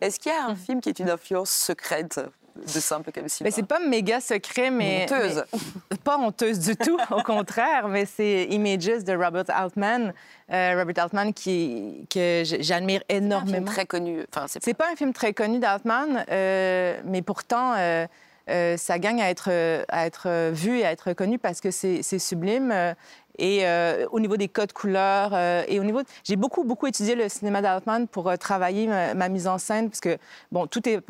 [0.01, 2.21] Est-ce qu'il y a un film qui est une influence secrète
[2.57, 5.05] de simple comme si Ben, c'est pas méga secret, mais.
[5.11, 5.45] Honteuse.
[5.91, 10.13] mais- pas honteuse du tout, au contraire, mais c'est Images de Robert Altman.
[10.53, 13.65] Euh, Robert Altman qui, que j'admire énormément.
[13.67, 14.25] très connu.
[14.35, 18.07] Enfin, c'est pas un film très connu d'Altman, euh, mais pourtant, euh,
[18.49, 21.61] euh, ça gagne à être, euh, à être euh, vu et à être connu parce
[21.61, 22.73] que c'est sublime.
[22.73, 22.95] euh,
[23.39, 23.65] et
[24.11, 25.35] au niveau des codes couleurs,
[25.67, 26.03] et au niveau...
[26.23, 30.19] J'ai beaucoup, beaucoup étudié le cinéma d'Altman pour travailler ma, mise en scène, parce que,
[30.53, 31.01] bon, tout est,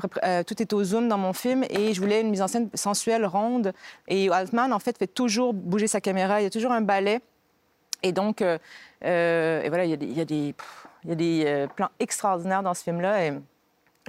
[0.46, 3.26] tout est au zoom dans mon film, et je voulais une mise en scène sensuelle,
[3.26, 3.72] ronde.
[4.06, 6.40] Et Altman, en fait, fait toujours bouger sa caméra.
[6.40, 7.20] Il y a toujours un ballet.
[8.04, 8.58] Et donc, et
[9.02, 10.16] voilà, il y a des, il
[11.08, 13.26] y a des, plans extraordinaires dans ce film-là.
[13.26, 13.32] Et,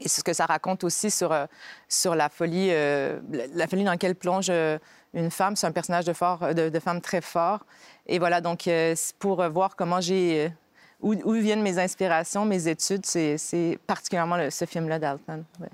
[0.02, 1.46] et c'est ce que ça raconte aussi sur, euh,
[1.88, 3.20] sur la folie, euh,
[3.54, 4.80] la, folie dans laquelle plonge euh,
[5.14, 5.56] une femme.
[5.56, 7.66] C'est un personnage de, fort, de, femme très fort.
[8.08, 8.68] Et voilà, donc,
[9.20, 10.52] pour voir comment j'ai.
[11.02, 15.70] où, viennent mes inspirations, mes études, c'est particulièrement ce film-là ouais.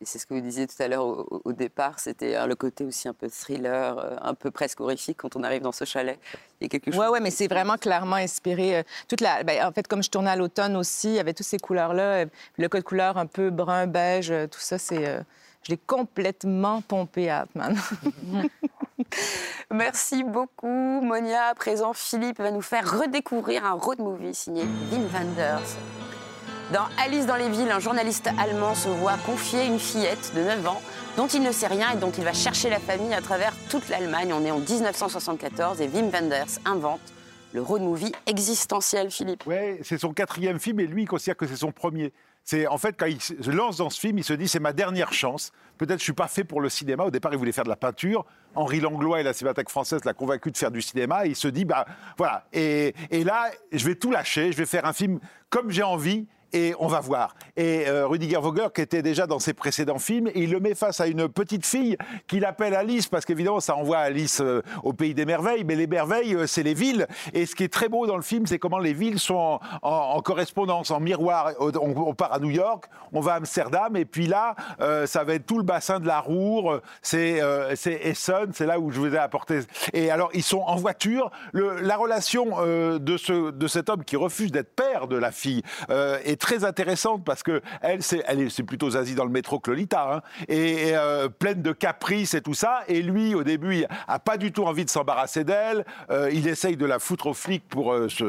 [0.00, 2.56] Et c'est ce que vous disiez tout à l'heure au, au départ, c'était euh, le
[2.56, 5.84] côté aussi un peu thriller, euh, un peu presque horrifique quand on arrive dans ce
[5.84, 6.18] chalet.
[6.60, 7.00] Il y a quelque chose.
[7.00, 8.78] Oui, ouais, mais c'est vraiment clairement inspiré.
[8.78, 11.32] euh, toute la, ben, en fait, comme je tournais à l'automne aussi, il y avait
[11.32, 12.02] toutes ces couleurs-là.
[12.02, 12.26] euh,
[12.58, 15.06] Le code couleur un peu brun, beige, tout ça, c'est.
[15.06, 15.20] euh,
[15.62, 17.74] je l'ai complètement pompé à Atman.
[19.70, 20.66] Merci beaucoup,
[21.00, 21.46] Monia.
[21.46, 25.76] À présent, Philippe va nous faire redécouvrir un road movie signé Wim Wenders.
[26.72, 30.66] Dans Alice dans les villes, un journaliste allemand se voit confier une fillette de 9
[30.66, 30.80] ans
[31.16, 33.88] dont il ne sait rien et dont il va chercher la famille à travers toute
[33.90, 34.32] l'Allemagne.
[34.32, 37.00] On est en 1974 et Wim Wenders invente
[37.52, 39.46] le road movie existentiel, Philippe.
[39.46, 42.12] Ouais, c'est son quatrième film et lui, il considère que c'est son premier.
[42.42, 44.72] C'est en fait quand il se lance dans ce film, il se dit c'est ma
[44.72, 45.52] dernière chance.
[45.76, 47.04] Peut-être je suis pas fait pour le cinéma.
[47.04, 48.24] Au départ, il voulait faire de la peinture.
[48.54, 51.26] Henri Langlois et la Cinémathèque française l'a convaincu de faire du cinéma.
[51.26, 51.86] Il se dit bah
[52.16, 52.46] voilà.
[52.52, 54.50] Et, et là, je vais tout lâcher.
[54.50, 56.26] Je vais faire un film comme j'ai envie.
[56.54, 57.34] Et on va voir.
[57.56, 61.00] Et euh, Rudiger Voger, qui était déjà dans ses précédents films, il le met face
[61.00, 61.96] à une petite fille
[62.28, 65.64] qu'il appelle Alice, parce qu'évidemment, ça envoie Alice euh, au pays des merveilles.
[65.64, 67.08] Mais les merveilles, euh, c'est les villes.
[67.32, 70.22] Et ce qui est très beau dans le film, c'est comment les villes sont en,
[70.22, 71.54] correspondance, en miroir.
[71.58, 75.34] On, part à New York, on va à Amsterdam, et puis là, euh, ça va
[75.34, 77.40] être tout le bassin de la Roure, c'est
[77.84, 79.58] Essen, c'est là où je vous ai apporté.
[79.92, 81.32] Et alors, ils sont en voiture.
[81.52, 85.62] Le- la relation de, ce, de cet homme qui refuse d'être père de la fille
[85.88, 90.16] est très intéressante parce que elle, c'est elle plutôt Zazie dans le métro que Lolita,
[90.16, 92.82] hein, et, euh, pleine de caprices et tout ça.
[92.86, 95.86] Et lui, au début, il a pas du tout envie de s'embarrasser d'elle.
[96.10, 98.24] Euh, il essaye de la foutre aux flics pour euh, se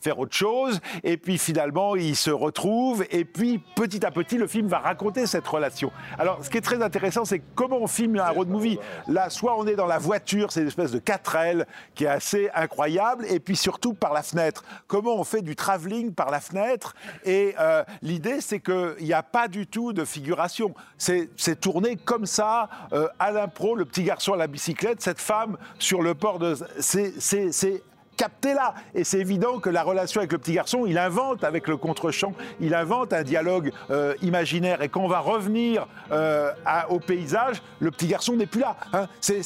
[0.00, 0.80] faire autre chose.
[1.04, 3.04] Et puis finalement, ils se retrouvent.
[3.10, 5.92] Et puis petit à petit, le film va raconter cette relation.
[6.18, 8.78] Alors, ce qui est très intéressant, c'est comment on filme un road movie.
[9.08, 12.50] Là, soit on est dans la voiture, c'est une espèce de 4L qui est assez
[12.54, 13.24] incroyable.
[13.28, 14.64] Et puis surtout par la fenêtre.
[14.86, 16.94] Comment on fait du travelling par la fenêtre?
[17.24, 20.74] Et euh, l'idée, c'est qu'il n'y a pas du tout de figuration.
[20.96, 25.56] C'est tourné comme ça, euh, à l'impro, le petit garçon à la bicyclette, cette femme
[25.78, 26.56] sur le port de...
[26.78, 27.82] C'est
[28.20, 28.74] capté là.
[28.94, 32.32] Et c'est évident que la relation avec le petit garçon, il invente avec le contre-champ,
[32.60, 34.82] il invente un dialogue euh, imaginaire.
[34.82, 38.76] Et quand on va revenir euh, à- au paysage, le petit garçon n'est plus là.
[38.92, 39.06] hein.
[39.20, 39.42] C'est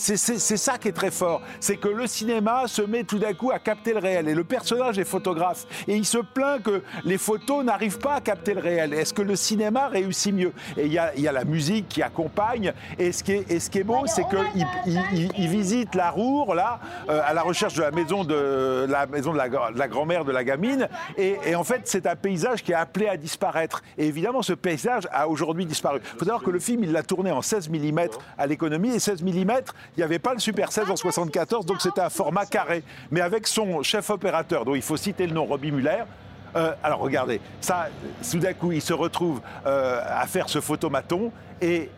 [0.56, 1.40] ça qui est très fort.
[1.60, 4.28] C'est que le cinéma se met tout d'un coup à capter le réel.
[4.28, 5.66] Et le personnage est photographe.
[5.86, 8.92] Et il se plaint que les photos n'arrivent pas à capter le réel.
[8.94, 10.52] Est-ce que le cinéma réussit mieux?
[10.76, 12.72] Et il y y a la musique qui accompagne.
[12.98, 15.94] Et ce qui est, et ce qui est beau, c'est qu'il il, il- il visite
[15.94, 18.34] la Roure, là, euh, à la recherche de la maison de
[18.88, 20.88] la, maison de la, grand-mère de la gamine.
[21.16, 23.82] Et, en fait, c'est un paysage qui est appelé à disparaître.
[23.98, 26.00] Et évidemment, ce paysage a aujourd'hui disparu.
[26.02, 28.00] Il faut savoir que le film, il l'a tourné en 16 mm
[28.38, 28.94] à l'économie.
[28.94, 32.10] Et 16 mm, il n'y avait pas le Super 16 en 74, donc c'était un
[32.10, 32.82] format carré.
[33.10, 36.04] Mais avec son chef opérateur, dont il faut citer le nom, Robbie Muller,
[36.56, 37.88] euh, alors regardez, ça,
[38.34, 41.90] d'un coup, il se retrouve euh, à faire ce photomaton et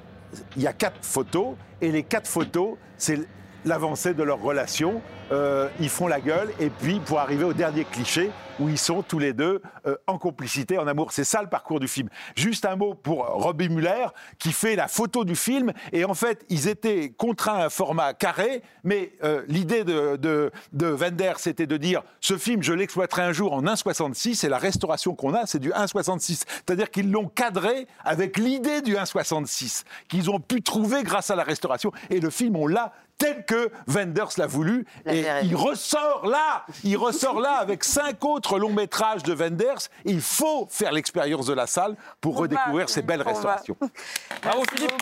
[0.57, 3.21] il y a quatre photos et les quatre photos, c'est
[3.65, 5.01] l'avancée de leur relation.
[5.33, 8.31] Euh, ils font la gueule et puis pour arriver au dernier cliché
[8.61, 11.11] où ils sont tous les deux euh, en complicité, en amour.
[11.11, 12.09] C'est ça le parcours du film.
[12.37, 14.07] Juste un mot pour Robbie Muller
[14.39, 18.15] qui fait la photo du film et en fait ils étaient contraints à un format
[18.15, 20.97] carré, mais euh, l'idée de, de, de
[21.39, 25.35] c'était de dire ce film je l'exploiterai un jour en 1,66 et la restauration qu'on
[25.35, 26.45] a c'est du 1,66.
[26.47, 31.43] C'est-à-dire qu'ils l'ont cadré avec l'idée du 1,66 qu'ils ont pu trouver grâce à la
[31.43, 34.87] restauration et le film on l'a tel que Wenders l'a voulu.
[35.07, 39.89] Et il ressort là, il ressort là avec cinq autres longs métrages de Wenders.
[40.05, 43.77] Il faut faire l'expérience de la salle pour redécouvrir ces belles restaurations.
[44.43, 44.93] Bravo Philippe.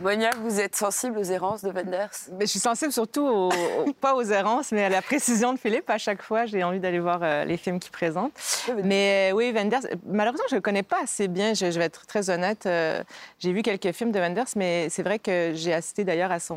[0.00, 3.92] Monia, vous êtes sensible aux errances de Wenders Mais je suis sensible surtout, au- au-
[4.00, 5.88] pas aux errances, mais à la précision de Philippe.
[5.88, 8.32] À chaque fois, j'ai envie d'aller voir euh, les films qu'il présente.
[8.82, 11.54] Mais euh, oui, Wenders, malheureusement, je ne le connais pas assez bien.
[11.54, 12.66] Je, je vais être très honnête.
[12.66, 13.02] euh,
[13.38, 16.56] j'ai vu quelques films de Wenders, mais c'est vrai que j'ai assisté d'ailleurs à, son,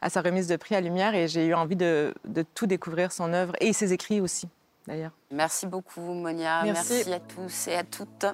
[0.00, 3.12] à sa remise de prix à Lumière et j'ai eu envie de, de tout découvrir
[3.12, 4.48] son œuvre et ses écrits aussi,
[4.86, 5.12] d'ailleurs.
[5.30, 6.62] Merci beaucoup, Monia.
[6.64, 6.92] Merci.
[7.06, 7.12] Merci.
[7.12, 8.26] à tous et à toutes.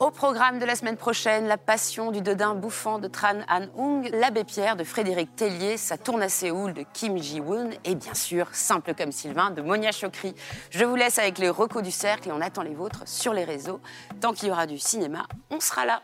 [0.00, 4.08] Au programme de la semaine prochaine, La Passion du Dodin bouffant de Tran Han Hung,
[4.14, 8.46] L'Abbé Pierre de Frédéric Tellier, Sa tourne à Séoul de Kim Ji-woon et bien sûr
[8.52, 10.34] Simple comme Sylvain de Monia Chokri.
[10.70, 13.44] Je vous laisse avec les recos du cercle et on attend les vôtres sur les
[13.44, 13.78] réseaux.
[14.22, 16.00] Tant qu'il y aura du cinéma, on sera là.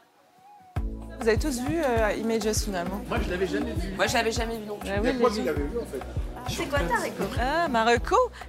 [1.19, 3.95] Vous avez tous vu euh, Images finalement Moi, je l'avais jamais vu.
[3.97, 4.91] Moi, je l'avais jamais vu non plus.
[4.95, 6.01] Ah oui, Moi, les- il l'avait vu en fait?
[6.49, 7.69] C'est quoi ta reco Ah,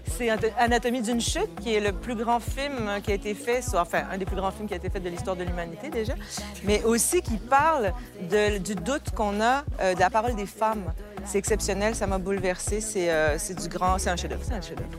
[0.06, 3.62] c'est Anato- Anatomie d'une chute, qui est le plus grand film qui a été fait,
[3.76, 6.14] enfin, un des plus grands films qui a été fait de l'histoire de l'humanité déjà,
[6.64, 10.94] mais aussi qui parle du doute qu'on a euh, de la parole des femmes.
[11.26, 12.80] C'est exceptionnel, ça m'a bouleversée.
[12.82, 14.90] C'est euh, du grand, c'est un chef-d'œuvre, c'est un chef-d'œuvre.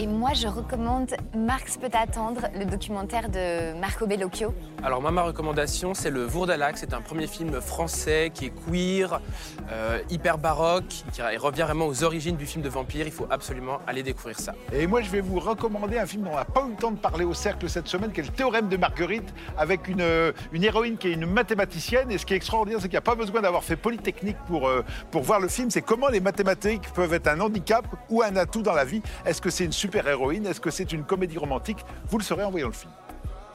[0.00, 4.54] Et moi, je recommande Marx peut attendre, le documentaire de Marco Bellocchio.
[4.84, 6.78] Alors moi, ma recommandation, c'est le Vourdalac.
[6.78, 9.20] C'est un premier film français qui est queer,
[9.72, 13.06] euh, hyper baroque, qui revient vraiment aux origines du film de vampire.
[13.06, 14.54] Il faut absolument aller découvrir ça.
[14.72, 16.92] Et moi, je vais vous recommander un film dont on n'a pas eu le temps
[16.92, 20.30] de parler au cercle cette semaine, qui est le Théorème de Marguerite, avec une, euh,
[20.52, 22.12] une héroïne qui est une mathématicienne.
[22.12, 24.68] Et ce qui est extraordinaire, c'est qu'il n'y a pas besoin d'avoir fait Polytechnique pour,
[24.68, 25.70] euh, pour voir le film.
[25.70, 29.02] C'est comment les mathématiques peuvent être un handicap ou un atout dans la vie.
[29.26, 31.78] Est-ce que c'est une super-héroïne Est-ce que c'est une comédie romantique?
[32.08, 32.92] Vous le saurez en voyant le film.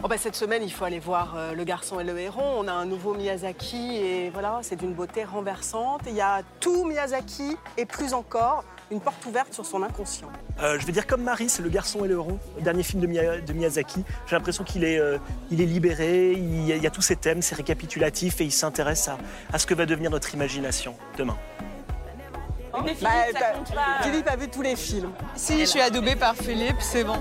[0.06, 2.44] Oh bah, cette semaine, il faut aller voir euh, Le garçon et le héron.
[2.58, 6.02] On a un nouveau Miyazaki et voilà, c'est d'une beauté renversante.
[6.08, 10.28] Il y a tout Miyazaki et plus encore, une porte ouverte sur son inconscient.
[10.62, 13.02] Euh, je vais dire comme Marie, c'est Le Garçon et le Héron, le dernier film
[13.02, 14.04] de, Miya- de Miyazaki.
[14.28, 15.18] J'ai l'impression qu'il est, euh,
[15.52, 18.44] il est libéré, il y, a, il y a tous ces thèmes, c'est récapitulatif et
[18.44, 19.18] il s'intéresse à,
[19.54, 21.38] à ce que va devenir notre imagination demain.
[22.82, 23.82] Philippe, bah.
[24.02, 25.12] Philippe a vu tous les films.
[25.36, 27.18] Si je suis adoubée par Philippe, c'est bon.